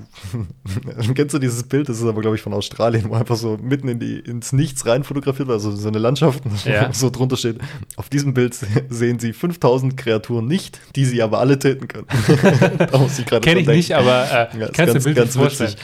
[1.14, 3.88] kennst du dieses Bild, das ist aber, glaube ich, von Australien, wo einfach so mitten
[3.88, 6.92] in die, ins Nichts rein fotografiert wird, also so eine Landschaft, Ja.
[6.92, 7.59] so drunter steht.
[7.97, 12.07] Auf diesem Bild se- sehen sie 5000 Kreaturen nicht, die sie aber alle töten können.
[12.78, 14.09] da muss ich gerade Kenne ich dran nicht, denken.
[14.09, 15.76] aber äh, Ja, kannst du Bild ganz witzig.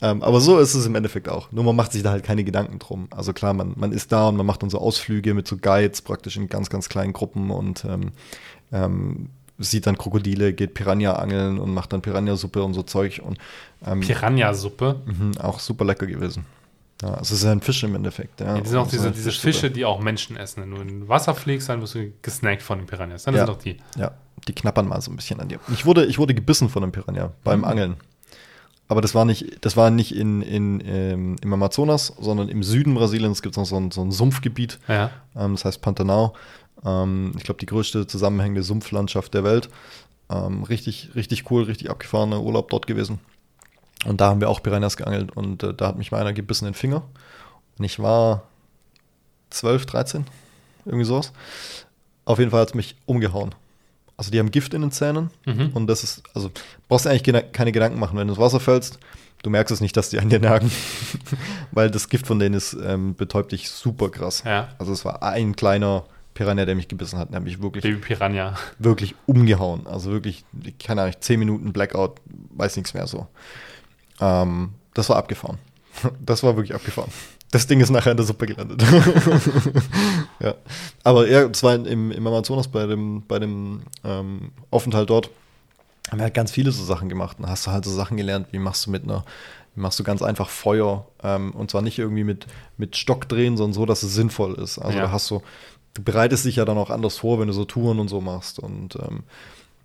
[0.00, 1.50] Ähm, aber so ist es im Endeffekt auch.
[1.50, 3.08] Nur man macht sich da halt keine Gedanken drum.
[3.10, 6.02] Also klar, man, man ist da und man macht dann so Ausflüge mit so Guides
[6.02, 8.12] praktisch in ganz, ganz kleinen Gruppen und ähm,
[8.70, 13.38] ähm, sieht dann Krokodile, geht Piranha angeln und macht dann Piranha-Suppe und so Zeug und
[13.86, 15.00] ähm, Piranha-Suppe.
[15.06, 16.44] mhm, auch super lecker gewesen.
[17.02, 18.40] Ja, also es ist ein Fisch im Endeffekt.
[18.40, 19.30] Ja, Ja, die sind auch Also diese, diese.
[19.30, 20.62] Fische, die auch Menschen essen.
[20.62, 23.22] Wenn du in Wasser fliegst, dann wirst du gesnackt von den Piranhas.
[23.24, 23.46] Dann Ja.
[23.46, 23.76] sind doch die.
[23.96, 24.12] Ja,
[24.48, 25.60] die knappern mal so ein bisschen an dir.
[25.72, 27.64] Ich wurde, ich wurde gebissen von einem Piranha beim Mhm.
[27.64, 27.96] Angeln.
[28.90, 32.94] Aber das war nicht, das war nicht in, in, ähm, im Amazonas, sondern im Süden
[32.94, 35.10] Brasiliens gibt es noch so ein, so ein Sumpfgebiet, Ja.
[35.36, 36.32] ähm, das heißt Pantanal.
[36.84, 39.68] Ähm, ich glaube, die größte zusammenhängende Sumpflandschaft der Welt.
[40.30, 43.18] Ähm, richtig, richtig cool, richtig abgefahrener Urlaub dort gewesen.
[44.04, 46.66] Und da haben wir auch Piranhas geangelt und äh, da hat mich mal einer gebissen
[46.66, 47.02] in den Finger.
[47.78, 48.42] Und ich war
[49.50, 50.26] 12, 13,
[50.84, 51.32] irgendwie sowas.
[52.24, 53.54] Auf jeden Fall hat es mich umgehauen.
[54.16, 55.70] Also die haben Gift in den Zähnen Mhm.
[55.74, 56.50] und das ist, also
[56.88, 58.98] brauchst du eigentlich keine Gedanken machen, wenn du ins Wasser fällst.
[59.42, 60.70] Du merkst es nicht, dass die an dir nagen,
[61.72, 64.42] weil das Gift von denen ist, ähm, betäubt dich super krass.
[64.44, 64.68] Ja.
[64.78, 66.04] Also es war ein kleiner
[66.38, 68.54] Piranha, der mich gebissen hat, der hat mich wirklich, Baby Piranha.
[68.78, 69.88] wirklich umgehauen.
[69.88, 70.44] Also wirklich,
[70.78, 72.20] keine Ahnung, 10 Minuten Blackout,
[72.54, 73.26] weiß nichts mehr so.
[74.20, 75.58] Ähm, das war abgefahren.
[76.24, 77.10] Das war wirklich abgefahren.
[77.50, 78.80] Das Ding ist nachher in der Suppe gelandet.
[80.40, 80.54] ja.
[81.02, 85.30] Aber ja, es war im, im Amazonas bei dem, bei dem ähm, Aufenthalt dort,
[86.10, 87.38] haben wir halt ganz viele so Sachen gemacht.
[87.40, 89.24] Und hast du halt so Sachen gelernt, wie machst du mit einer,
[89.74, 91.06] wie machst du ganz einfach Feuer.
[91.22, 94.78] Ähm, und zwar nicht irgendwie mit, mit Stock drehen, sondern so, dass es sinnvoll ist.
[94.78, 95.04] Also Ja.
[95.06, 95.42] da hast du,
[95.98, 98.58] du bereitest dich ja dann auch anders vor, wenn du so Touren und so machst.
[98.60, 99.24] Und ähm,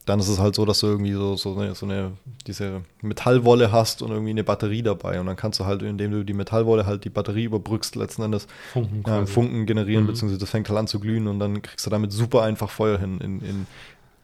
[0.05, 2.11] dann ist es halt so, dass du irgendwie so, so, eine, so eine,
[2.45, 5.19] diese Metallwolle hast und irgendwie eine Batterie dabei.
[5.19, 8.47] Und dann kannst du halt, indem du die Metallwolle halt die Batterie überbrückst, letzten Endes
[8.73, 9.25] Funken äh.
[9.25, 10.07] Funken generieren, Mhm.
[10.07, 12.97] beziehungsweise das fängt halt an zu glühen und dann kriegst du damit super einfach Feuer
[12.99, 13.19] hin.
[13.21, 13.67] In, in,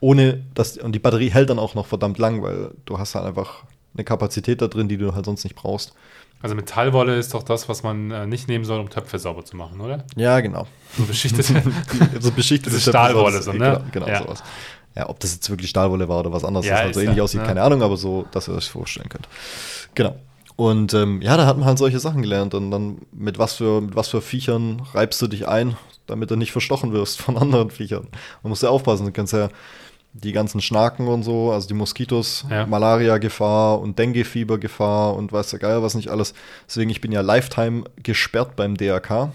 [0.02, 3.26] ohne dass, und die Batterie hält dann auch noch verdammt lang, weil du hast halt
[3.26, 3.64] einfach
[3.94, 5.94] eine Kapazität da drin, die du halt sonst nicht brauchst.
[6.42, 9.58] Also Metallwolle ist doch das, was man äh, nicht nehmen soll, um Töpfe sauber zu
[9.58, 10.06] machen, oder?
[10.16, 10.68] Ja, genau.
[10.98, 11.46] So beschichtet.
[12.20, 13.58] so beschichtete Das ist Stahlwolle so, ne?
[13.58, 14.22] Genau, genau Ja.
[14.24, 14.44] sowas.
[14.96, 17.18] Ja, ob das jetzt wirklich Stahlwolle war oder was anderes, Ja, das halt so ähnlich
[17.18, 17.48] ja, aussieht, ne?
[17.48, 19.28] keine Ahnung, aber so, dass ihr euch vorstellen könnt.
[19.96, 20.16] Genau.
[20.56, 23.82] Und ähm, ja, da hat man halt solche Sachen gelernt und dann mit was für,
[23.82, 27.70] mit was für Viechern reibst du dich ein, damit du nicht verstochen wirst von anderen
[27.70, 28.08] Viechern.
[28.44, 29.50] Man muss ja aufpassen, du kannst ja
[30.14, 32.66] die ganzen Schnaken und so, also die Moskitos, Ja.
[32.66, 36.34] Malaria-Gefahr und Dengue-Fieber-Gefahr und weiß der Geier was nicht alles.
[36.68, 39.32] Deswegen, ich bin ja Lifetime gesperrt beim DRK.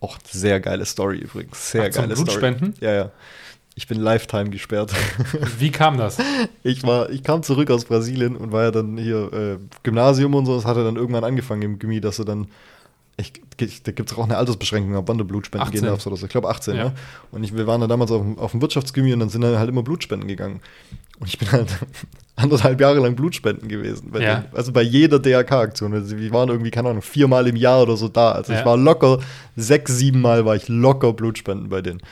[0.00, 1.70] Auch sehr geile Story übrigens.
[1.72, 2.74] Sehr Ach, zum geile Blutspenden?
[2.76, 2.86] Story.
[2.86, 3.10] Ja, ja.
[3.74, 4.92] Ich bin Lifetime gesperrt.
[5.58, 6.16] Wie kam das?
[6.62, 10.46] Ich war, ich kam zurück aus Brasilien und war ja dann hier äh, Gymnasium und
[10.46, 10.54] so.
[10.54, 12.46] Das hatte dann irgendwann angefangen im Gymi, dass du dann,
[13.18, 15.80] ich, ich, da gibt es auch eine Altersbeschränkung, ab wann du Blutspenden 18.
[15.80, 16.26] gehen darfst oder so.
[16.26, 16.84] Ich glaube 18, Ja.
[16.86, 16.92] ja.
[17.30, 19.58] Und ich, wir waren dann damals auf, dem- auf dem Wirtschaftsgymi und dann sind dann
[19.58, 20.60] halt immer Blutspenden gegangen.
[21.18, 21.68] Und ich bin halt
[22.36, 24.10] anderthalb Jahre lang Blutspenden gewesen.
[24.12, 24.40] Bei Ja.
[24.40, 25.94] den, also bei jeder DRK-Aktion.
[25.94, 28.32] Also wir waren irgendwie, keine Ahnung, viermal im Jahr oder so da.
[28.32, 28.58] Also Ja.
[28.60, 29.20] ich war locker,
[29.56, 32.02] sechs, sieben Mal war ich locker Blutspenden bei denen.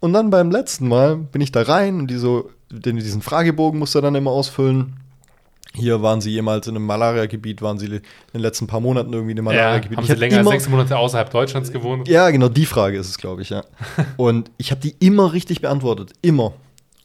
[0.00, 3.78] Und dann beim letzten Mal bin ich da rein und die so, den, diesen Fragebogen
[3.78, 4.96] musste er dann immer ausfüllen.
[5.76, 8.00] Hier waren sie jemals in einem Malaria-Gebiet, waren sie in
[8.32, 9.96] den letzten paar Monaten irgendwie in einem Ja, Malaria-Gebiet.
[9.98, 12.06] haben Ich Sie länger als sechs Monate außerhalb Deutschlands gewohnt?
[12.08, 13.64] ja, genau, die Frage ist es, glaube ich, ja.
[14.16, 16.12] Und ich habe die immer richtig beantwortet.
[16.22, 16.52] Immer.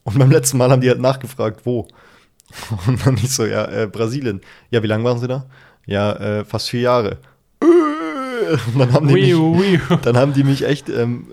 [0.04, 1.88] Und beim letzten Mal haben die halt nachgefragt, wo.
[2.86, 4.40] Und dann ich so, ja, äh, Brasilien.
[4.70, 5.46] Ja, wie lange waren sie da?
[5.86, 7.18] Ja, äh, fast vier Jahre.
[7.60, 11.26] Und dann haben die mich, dann haben die mich echt ähm,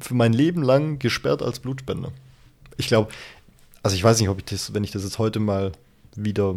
[0.00, 2.10] für mein Leben lang gesperrt als Blutspender.
[2.76, 3.10] Ich glaube,
[3.82, 5.72] also ich weiß nicht, ob ich das, wenn ich das jetzt heute mal
[6.16, 6.56] wieder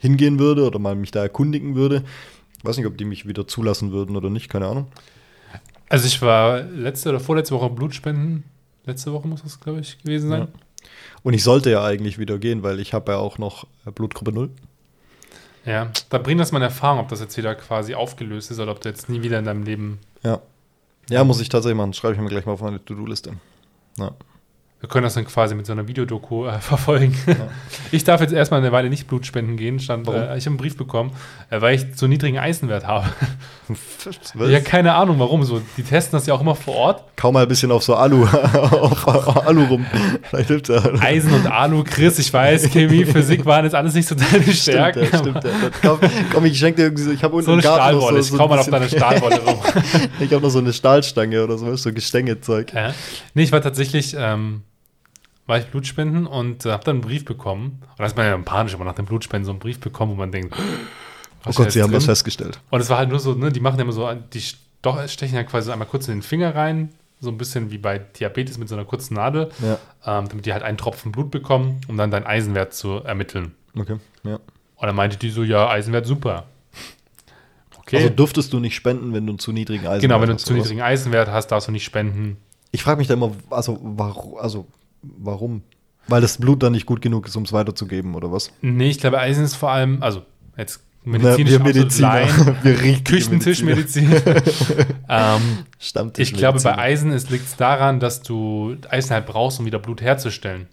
[0.00, 2.02] hingehen würde oder mal mich da erkundigen würde,
[2.64, 4.88] weiß nicht, ob die mich wieder zulassen würden oder nicht, keine Ahnung.
[5.88, 8.44] Also ich war letzte oder vorletzte Woche Blutspenden.
[8.86, 10.40] Letzte Woche muss das, glaube ich, gewesen sein.
[10.42, 10.48] Ja.
[11.22, 14.32] Und ich sollte ja eigentlich wieder gehen, weil ich habe ja auch noch äh, Blutgruppe
[14.32, 14.50] 0.
[15.66, 15.90] Ja.
[16.08, 18.80] Da bringt das mal in Erfahrung, ob das jetzt wieder quasi aufgelöst ist oder ob
[18.80, 19.98] du jetzt nie wieder in deinem Leben.
[20.22, 20.40] Ja.
[21.10, 21.92] Ja, muss ich tatsächlich machen.
[21.92, 23.32] Schreibe ich mir gleich mal auf meine To-Do-Liste.
[23.98, 24.12] Ja.
[24.80, 27.14] Wir können das dann quasi mit so einer Videodoku äh, verfolgen.
[27.92, 29.78] Ich darf jetzt erstmal eine Weile nicht Blutspenden gehen.
[29.78, 31.12] Stand, äh, ich habe einen Brief bekommen,
[31.50, 33.06] äh, weil ich so niedrigen Eisenwert habe.
[34.34, 34.50] Was?
[34.50, 35.44] Ja, keine Ahnung warum.
[35.44, 37.04] So, die testen das ja auch immer vor Ort.
[37.16, 39.86] Kaum mal ein bisschen auf so Alu, auf Alu rum.
[40.22, 40.82] Vielleicht hilft ja.
[41.00, 45.04] Eisen und Alu, Chris, ich weiß, Chemie, Physik waren jetzt alles nicht so deine Stärken.
[45.06, 45.44] Stimmt, ja, stimmt.
[45.44, 45.50] Ja.
[45.82, 45.98] Komm,
[46.32, 48.22] komm, ich schenke dir irgendwie so, ich habe unten So eine Stahlwolle.
[48.22, 49.58] so, ich komm mal auf ein deine Stahlwolle rum.
[50.20, 52.72] ich habe noch so eine Stahlstange oder so, so Gestängezeug.
[52.72, 52.94] Ja.
[53.34, 54.62] Nee, ich war tatsächlich, ähm,
[55.50, 57.82] war ich Blutspenden und äh, habe dann einen Brief bekommen.
[57.82, 60.12] Und da ist man ja panisch, wenn man nach dem Blutspenden so einen Brief bekommt,
[60.12, 60.56] wo man denkt,
[61.46, 62.60] Oh Gott, sie haben was festgestellt.
[62.70, 64.42] Und es war halt nur so, ne, die machen ja immer so, die
[64.82, 66.90] doch, stechen ja quasi einmal kurz in den Finger rein,
[67.20, 70.52] so ein bisschen wie bei Diabetes mit so einer kurzen Nadel, Ja, ähm, damit die
[70.52, 73.52] halt einen Tropfen Blut bekommen, um dann deinen Eisenwert zu ermitteln.
[73.78, 73.96] okay.
[74.22, 74.34] Ja.
[74.34, 76.44] Und dann meinte die so, ja, Eisenwert super.
[77.78, 77.96] Okay.
[77.96, 80.46] Also durftest du nicht spenden, wenn du einen zu niedrigen Eisenwert genau, wenn du hast,
[80.46, 82.36] zu niedrigen Eisenwert hast, darfst du nicht spenden.
[82.70, 84.66] Ich frage mich da immer, also, warum, also
[85.02, 85.62] warum?
[86.08, 88.52] Weil das Blut dann nicht gut genug ist, um es weiterzugeben, oder was?
[88.62, 90.22] Nee, ich glaube, Eisen ist vor allem, also
[90.56, 92.56] jetzt Na, medizinisch wir absolut Mediziner.
[92.62, 94.12] Wir Küchentischmedizin.
[95.08, 95.40] ähm,
[95.78, 99.78] Stammtisch ich glaube, bei Eisen liegt es daran, dass du Eisen halt brauchst, um wieder
[99.78, 100.68] Blut herzustellen.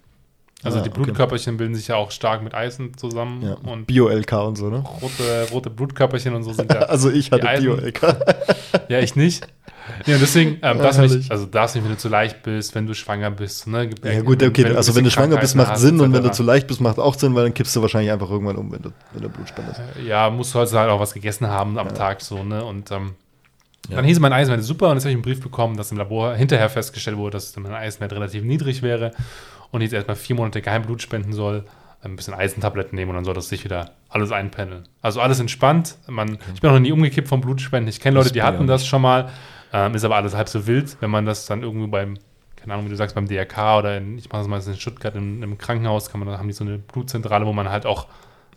[0.64, 1.02] Also Ah, die okay.
[1.02, 3.54] Blutkörperchen bilden sich ja auch stark mit Eisen zusammen ja.
[3.70, 4.84] und Bio-LK und so, ne?
[5.00, 6.80] rote, rote Blutkörperchen und so sind ja.
[6.88, 8.02] Also ich hatte Bio-LK.
[8.88, 9.46] ja, ich nicht.
[10.06, 12.86] Ja, deswegen ähm, Ja, du nicht, also darfst nicht, wenn du zu leicht bist, wenn
[12.86, 13.68] du schwanger bist.
[13.68, 13.88] Ne?
[14.02, 16.42] Ja gut, okay, Wenn also wenn du schwanger bist, macht Sinn und wenn du zu
[16.42, 18.90] leicht bist, macht auch Sinn, weil dann kippst du wahrscheinlich einfach irgendwann um, wenn du,
[19.12, 19.80] wenn du Blut spendest.
[20.04, 22.64] Ja, musst du halt auch was gegessen haben am Tag so, ne?
[22.64, 23.14] Und ähm,
[23.88, 23.96] Ja.
[23.96, 25.98] dann hieß mein Eisenwert ist super und jetzt habe ich einen Brief bekommen, dass im
[25.98, 29.12] Labor hinterher festgestellt wurde, dass mein Eisenwert relativ niedrig wäre
[29.70, 31.64] und jetzt erstmal vier Monate Geheimblut spenden soll,
[32.02, 34.84] ein bisschen Eisentabletten nehmen und dann soll das sich wieder alles einpendeln.
[35.02, 35.96] Also alles entspannt.
[36.06, 37.88] Man, Ich bin noch nie umgekippt vom Blutspenden.
[37.88, 39.28] Ich kenne Leute, die hatten das schon mal,
[39.72, 42.16] ähm, ist aber alles halb so wild, wenn man das dann irgendwo beim
[42.56, 45.14] keine Ahnung, wie du sagst, beim DRK oder in, ich mache das meistens in Stuttgart
[45.14, 48.06] im, im Krankenhaus, kann man, da haben die so eine Blutzentrale, wo man halt auch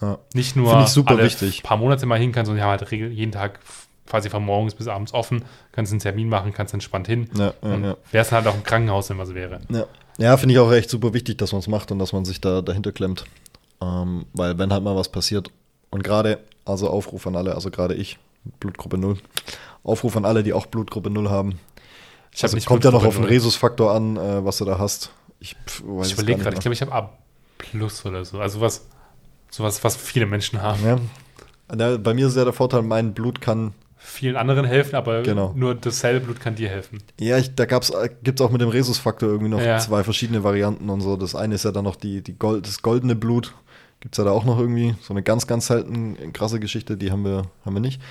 [0.01, 0.17] Ja.
[0.33, 1.61] nicht nur Finde ich super alle wichtig.
[1.63, 3.59] paar Monate mal hin kann, sondern die haben halt regel, jeden Tag
[4.09, 7.29] quasi von morgens bis abends offen, kannst einen Termin machen, kannst entspannt hin.
[7.35, 7.97] Ja, ja, ja.
[8.11, 9.61] wäre es halt auch im Krankenhaus, wenn was wäre.
[9.69, 9.85] Ja,
[10.21, 12.41] ja finde ich auch echt super wichtig, dass man es macht und dass man sich
[12.41, 13.25] da dahinter klemmt.
[13.81, 15.51] Ähm, weil wenn halt mal was passiert
[15.89, 18.19] und gerade, also Aufruf an alle, also gerade ich,
[18.59, 19.17] Blutgruppe 0,
[19.83, 21.59] Aufruf an alle, die auch Blutgruppe 0 haben.
[22.31, 23.31] Ich hab also nicht kommt ja noch auf den null.
[23.31, 25.11] Resus-Faktor an, äh, was du da hast.
[25.39, 27.09] Ich weiß überlege gerade, ich glaube, ich habe A
[27.57, 28.39] plus oder so.
[28.39, 28.87] Also was,
[29.49, 31.01] sowas, was viele Menschen haben.
[31.77, 35.53] Ja, Bei mir ist ja der Vorteil, mein Blut kann Vielen anderen helfen, aber Genau.
[35.55, 37.03] nur dasselbe Blut kann dir helfen.
[37.19, 39.77] Ja, ich, da gab's, äh, gibt's auch mit dem Rhesusfaktor irgendwie noch Ja.
[39.77, 41.15] zwei verschiedene Varianten und so.
[41.17, 43.53] Das eine ist ja dann noch die, die Gold, das goldene Blut.
[43.99, 44.95] Gibt's ja da auch noch irgendwie.
[45.01, 48.01] So eine ganz, ganz selten krasse Geschichte, die haben wir, haben wir nicht.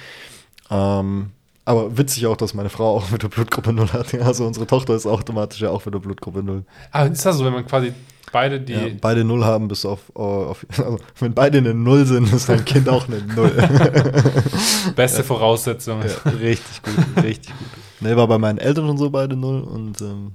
[0.71, 1.31] Ähm,
[1.65, 4.15] aber witzig auch, dass meine Frau auch wieder Blutgruppe 0 hat.
[4.15, 6.65] Also unsere Tochter ist automatisch ja auch wieder Blutgruppe 0.
[6.93, 7.93] Aber ist das so, wenn man quasi
[8.33, 8.73] beide die.
[8.73, 12.49] Ja, beide 0 haben, bis auf, äh, auf also, wenn beide eine 0 sind, ist
[12.49, 13.51] dein Kind auch eine 0.
[14.97, 16.01] Beste Voraussetzung.
[16.03, 17.69] Ja, richtig gut, richtig gut.
[18.01, 20.33] Ne, war bei meinen Eltern schon so beide null und ähm,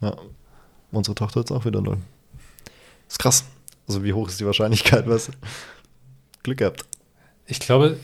[0.00, 0.16] ja,
[0.90, 1.98] unsere Tochter jetzt auch wieder null.
[3.08, 3.44] Ist krass.
[3.86, 5.30] Also wie hoch ist die Wahrscheinlichkeit, was?
[6.42, 6.84] Glück gehabt.
[7.46, 7.96] Ich glaube,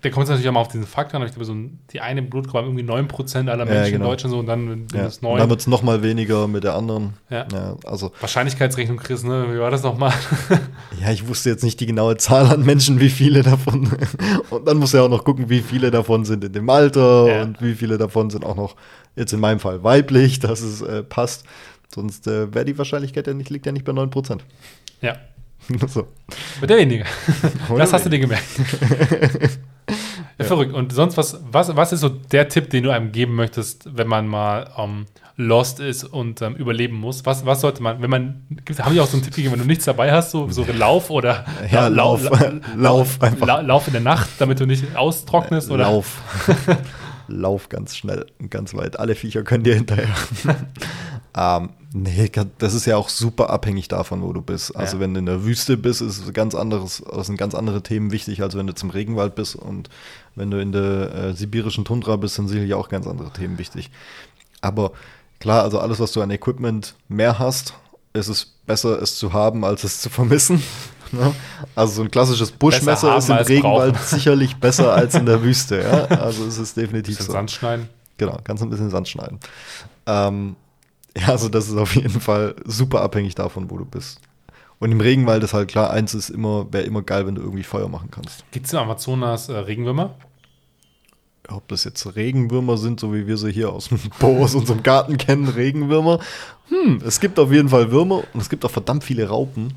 [0.00, 1.54] da kommt es natürlich auch mal auf diesen Faktor an, aber ich glaube, so
[1.92, 4.04] die eine Blutgruppe haben irgendwie 9% aller Ja, Menschen genau.
[4.06, 5.06] in Deutschland so und dann, Ja.
[5.06, 5.50] es Und dann 9.
[5.50, 7.14] wird es nochmal weniger mit der anderen.
[7.30, 7.46] Ja.
[7.52, 9.46] Ja, also, Wahrscheinlichkeitsrechnung, Chris, ne?
[9.52, 10.12] Wie war das nochmal?
[11.00, 13.90] ja, ich wusste jetzt nicht die genaue Zahl an Menschen, wie viele davon.
[14.50, 17.42] Und dann muss er auch noch gucken, wie viele davon sind in dem Alter Ja.
[17.42, 18.76] und wie viele davon sind auch noch,
[19.16, 21.44] jetzt in meinem Fall, weiblich, dass es äh, passt.
[21.94, 24.38] Sonst äh, wäre die Wahrscheinlichkeit ja nicht, liegt ja nicht bei 9%.
[25.00, 25.16] ja,
[25.88, 26.08] so.
[26.60, 27.04] wird der weniger.
[27.76, 28.44] Das hast du dir gemerkt.
[30.38, 30.72] Ja, Verrückt.
[30.72, 34.06] Und sonst, was, was, was ist so der Tipp, den du einem geben möchtest, wenn
[34.08, 35.06] man mal ähm,
[35.36, 37.26] lost ist und ähm, überleben muss?
[37.26, 38.42] Was, was sollte man, wenn man,
[38.78, 41.10] haben die auch so einen Tipp gegeben, wenn du nichts dabei hast, so, so Lauf
[41.10, 42.40] oder Ja, Lau- Lauf.
[42.40, 43.46] Lau- Lauf einfach.
[43.46, 45.70] La, Lauf in der Nacht, damit du nicht austrocknest?
[45.70, 45.84] Oder?
[45.84, 46.22] Lauf.
[47.28, 48.98] Lauf ganz schnell und ganz weit.
[48.98, 50.08] Alle Viecher können dir hinterher.
[51.36, 54.74] Ähm, nee, das ist ja auch super abhängig davon, wo du bist.
[54.76, 55.00] Also Ja.
[55.00, 58.56] wenn du in der Wüste bist, ist ganz anderes, sind ganz andere Themen wichtig, als
[58.56, 59.56] wenn du zum Regenwald bist.
[59.56, 59.88] Und
[60.34, 63.90] wenn du in der äh, sibirischen Tundra bist, sind sicherlich auch ganz andere Themen wichtig.
[64.60, 64.92] Aber
[65.38, 67.74] klar, also alles, was du an Equipment mehr hast,
[68.12, 70.62] ist es besser, es zu haben, als es zu vermissen.
[71.12, 71.34] Ne?
[71.74, 74.06] Also so ein klassisches Buschmesser ist im Regenwald brauchen.
[74.06, 75.82] sicherlich besser als in der Wüste.
[75.82, 76.04] Ja?
[76.18, 77.32] Also es ist definitiv Bisschen so.
[77.32, 77.88] Sand schneiden.
[78.16, 79.40] Genau, kannst ein bisschen Sand schneiden.
[80.06, 80.54] Ähm,
[81.16, 84.20] ja, also das ist auf jeden Fall super abhängig davon, wo du bist.
[84.78, 87.62] Und im Regenwald ist halt klar, eins ist immer, wäre immer geil, wenn du irgendwie
[87.62, 88.50] Feuer machen kannst.
[88.50, 90.14] Gibt es im Amazonas äh, Regenwürmer?
[91.48, 94.82] Ob das jetzt Regenwürmer sind, so wie wir sie hier aus dem Po aus unserem
[94.82, 96.20] Garten kennen, Regenwürmer.
[96.68, 99.74] Hm, es gibt auf jeden Fall Würmer und es gibt auch verdammt viele Raupen.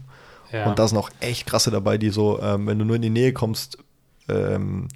[0.52, 0.68] Ja.
[0.68, 3.10] Und da sind auch echt krasse dabei, die so, ähm, wenn du nur in die
[3.10, 3.80] Nähe kommst,
[4.30, 4.88] ähm,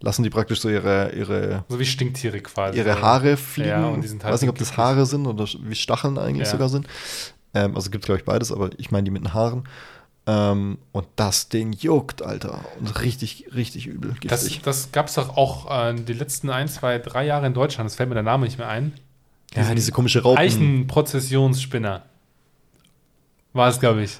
[0.00, 2.78] lassen die praktisch so ihre, ihre, so wie Stinktiere quasi.
[2.78, 3.68] ihre Haare fliegen.
[3.70, 4.76] Ja, und die sind halt weiß nicht, ob das.
[4.76, 6.52] Haare sind oder wie Stacheln eigentlich Ja.
[6.52, 6.86] sogar sind.
[7.54, 9.64] Ähm, also gibt es, glaube ich, beides, aber ich meine die mit den Haaren.
[10.26, 12.60] Ähm, und das Ding juckt, Alter.
[12.78, 14.14] Und richtig, richtig übel.
[14.26, 14.62] Das, Giftig.
[14.62, 17.88] das gab es doch auch äh, die letzten ein, zwei, drei Jahre in Deutschland.
[17.88, 18.92] Das fällt mir der Name nicht mehr ein.
[19.54, 20.38] ja, diese komische Raupen.
[20.38, 22.02] Eichenprozessionsspinner.
[23.52, 24.18] War es, glaube ich.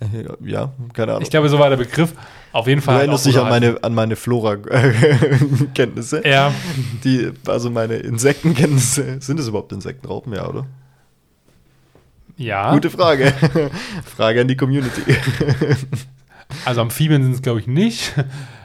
[0.00, 1.22] Äh, Ja, keine Ahnung.
[1.22, 2.14] Ich glaube, so war der Begriff.
[2.54, 3.00] Auf jeden du Fall.
[3.00, 6.22] erinnerst auch dich an meine, an meine Flora-Kenntnisse.
[6.24, 6.54] Ja,
[7.02, 9.20] Die, also meine Insektenkenntnisse.
[9.20, 10.32] Sind es überhaupt Insektenraupen?
[10.32, 10.64] Ja, oder?
[12.36, 12.72] ja.
[12.72, 13.32] Gute Frage.
[14.16, 15.02] Frage an die Community.
[16.64, 18.14] Also Amphibien sind es, glaube ich, nicht.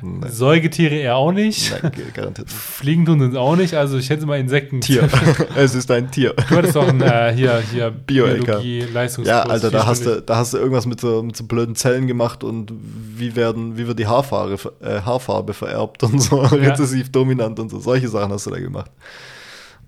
[0.01, 0.31] Nein.
[0.31, 1.71] Säugetiere eher auch nicht.
[1.83, 2.57] Nein, garantiert nicht.
[2.57, 3.73] Fliegen tun sie es auch nicht.
[3.73, 4.81] Also ich schätze mal Insekten.
[4.81, 5.09] Tier.
[5.55, 6.33] es ist ein Tier.
[6.33, 7.91] Du hattest doch ein, äh, hier, hier.
[7.91, 9.27] Biologie, Leistungskurs.
[9.27, 12.07] Ja, Alter, da hast, du, da hast du irgendwas mit so, mit so blöden Zellen
[12.07, 12.71] gemacht und
[13.17, 17.79] wie werden, wie wird die Haarfarbe, äh, Haarfarbe vererbt und so rezessiv dominant und so.
[17.79, 18.91] Solche Sachen hast du da gemacht.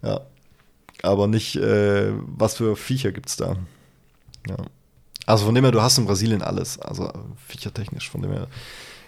[0.04, 0.22] Ja.
[1.04, 3.56] Aber nicht, äh, was für Viecher gibt's da.
[4.48, 4.58] Ja.
[5.26, 6.80] Also von dem her, du hast in Brasilien alles.
[6.80, 7.12] Also
[7.48, 8.48] viechertechnisch, von dem her.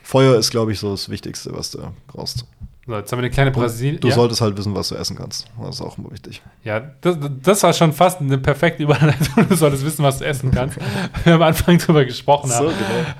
[0.03, 2.45] Feuer ist, glaube ich, so das Wichtigste, was du brauchst.
[2.85, 3.95] So, jetzt haben wir eine kleine Brasil.
[3.97, 4.15] Du ja.
[4.15, 5.47] solltest halt wissen, was du essen kannst.
[5.57, 6.41] Das ist auch immer wichtig.
[6.65, 9.47] Ja, das, das war schon fast eine perfekte Überleitung.
[9.49, 10.77] Du solltest wissen, was du essen kannst.
[11.23, 12.67] Wir haben am Anfang drüber gesprochen, So, haben,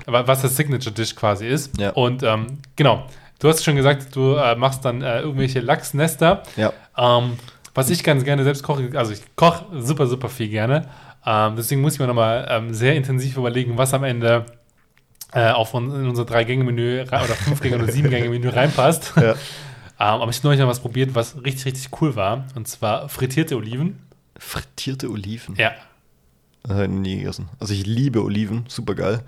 [0.04, 0.18] genau.
[0.18, 1.78] wa- was das Signature Dish quasi ist.
[1.78, 1.90] Ja.
[1.92, 3.06] Und ähm, genau,
[3.38, 6.42] du hast schon gesagt, du äh, machst dann äh, irgendwelche Lachsnester.
[6.56, 6.70] Ja.
[6.98, 7.38] Ähm,
[7.74, 10.88] was ich ganz gerne selbst koche, also ich koche super, super viel gerne.
[11.26, 14.46] Ähm, deswegen muss ich mir nochmal ähm, sehr intensiv überlegen, was am Ende
[15.32, 19.14] äh, auf in unser Drei-Gänge-Menü rei- oder Fünf-Gänge- oder Sieben-Gänge-Menü reinpasst.
[19.16, 19.32] Ja.
[19.32, 19.36] Ähm,
[19.98, 22.46] aber ich habe neulich noch was probiert, was richtig, richtig cool war.
[22.54, 24.00] Und zwar frittierte Oliven.
[24.36, 25.54] Frittierte Oliven?
[25.56, 25.72] Ja.
[26.62, 27.48] Das habe ich noch nie gegessen.
[27.60, 29.20] Also ich liebe Oliven, super geil.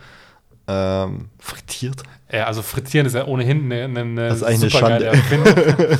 [0.68, 2.02] Ähm, frittiert?
[2.30, 5.12] Ja, also frittieren ist ja ohnehin eine, eine, Das ist eigentlich eine Schande.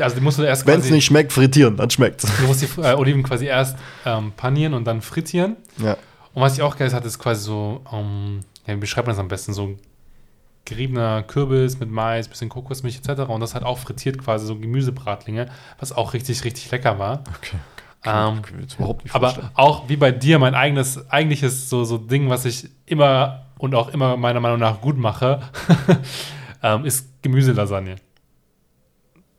[0.00, 2.26] Also die musst du erst Wenn es nicht schmeckt, frittieren, dann schmeckt's.
[2.40, 5.56] du musst die äh, Oliven quasi erst ähm, panieren und dann frittieren.
[5.78, 5.96] Ja.
[6.34, 9.16] Und was ich auch geil ist, hat, ist quasi so, ähm, ja, wie beschreibt man
[9.16, 9.52] das am besten?
[9.52, 9.76] So
[10.64, 13.22] geriebener Kürbis mit Mais, bisschen Kokosmilch etc.
[13.22, 15.48] Und das hat auch frittiert quasi so Gemüsebratlinge,
[15.80, 17.24] was auch richtig, richtig lecker war.
[17.36, 17.56] Okay.
[18.04, 19.50] Ähm, ich mir jetzt überhaupt nicht Aber vorstellen.
[19.54, 23.88] auch wie bei dir, mein eigenes, eigentliches so, so Ding, was ich immer und auch
[23.88, 25.40] immer meiner Meinung nach gut mache,
[26.62, 27.96] ähm, ist Gemüselasagne.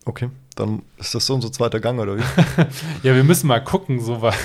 [0.06, 2.24] Okay, dann ist das so unser zweiter Gang, oder wie?
[3.04, 4.34] Ja, wir müssen mal gucken, so weil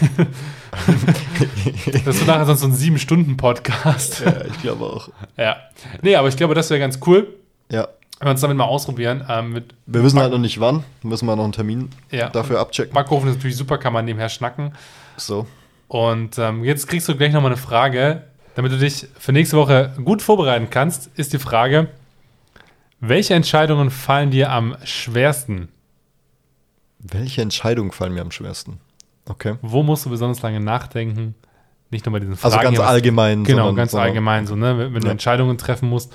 [2.05, 4.21] das ist nachher sonst so ein sieben-Stunden-Podcast.
[4.25, 5.09] ja, ich glaube auch.
[5.37, 5.57] Ja.
[6.03, 7.29] Nee, aber ich glaube, das wäre ganz cool,
[7.71, 7.89] Ja.
[8.19, 9.25] wenn wir uns damit mal ausprobieren.
[9.29, 10.85] Ähm, Wir wissen halt noch nicht wann.
[11.03, 12.29] Müssen wir noch einen Termin Ja.
[12.29, 12.93] dafür abchecken.
[12.93, 14.73] Backofen ist natürlich super, kann man nebenher schnacken.
[15.17, 15.47] So.
[15.89, 18.25] Und ähm, jetzt kriegst du gleich nochmal eine Frage.
[18.55, 21.89] Damit du dich für nächste Woche gut vorbereiten kannst, ist die Frage,
[23.01, 25.69] welche Entscheidungen fallen dir am schwersten?
[26.99, 28.79] Welche Entscheidungen fallen mir am schwersten?
[29.29, 29.57] Okay.
[29.63, 31.35] Wo musst du besonders lange nachdenken?
[31.91, 32.55] Nicht nur bei diesen Fragen.
[32.55, 33.45] Also ganz hier, allgemein.
[33.45, 34.79] Genau, sondern- ganz sondern- allgemein so, ne?
[34.79, 35.13] Wenn wenn du Ja.
[35.13, 36.13] Entscheidungen treffen musst,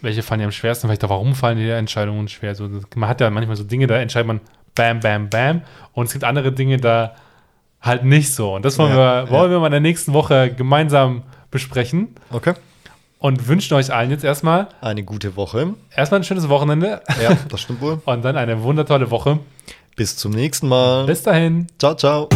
[0.00, 0.86] welche fallen dir am schwersten?
[0.86, 2.54] Vielleicht auch, warum fallen dir Entscheidungen schwer?
[2.54, 4.40] So, man hat ja manchmal so Dinge, da entscheidet man
[4.74, 5.62] bam, bam, bam.
[5.92, 7.14] Und es gibt andere Dinge, da
[7.80, 8.54] halt nicht so.
[8.54, 9.56] Und das wollen, Ja, wir, wollen ja.
[9.56, 11.22] wir mal in der nächsten Woche gemeinsam
[11.54, 12.08] besprechen.
[12.30, 12.52] Okay.
[13.18, 15.74] Und wünschen euch allen jetzt erstmal Eine gute Woche.
[15.96, 18.02] erstmal ein schönes Wochenende Ja, das stimmt wohl.
[18.04, 19.38] und dann eine wundertolle Woche.
[19.96, 21.06] Bis zum nächsten Mal.
[21.06, 21.68] Bis dahin.
[21.78, 22.28] Ciao, ciao.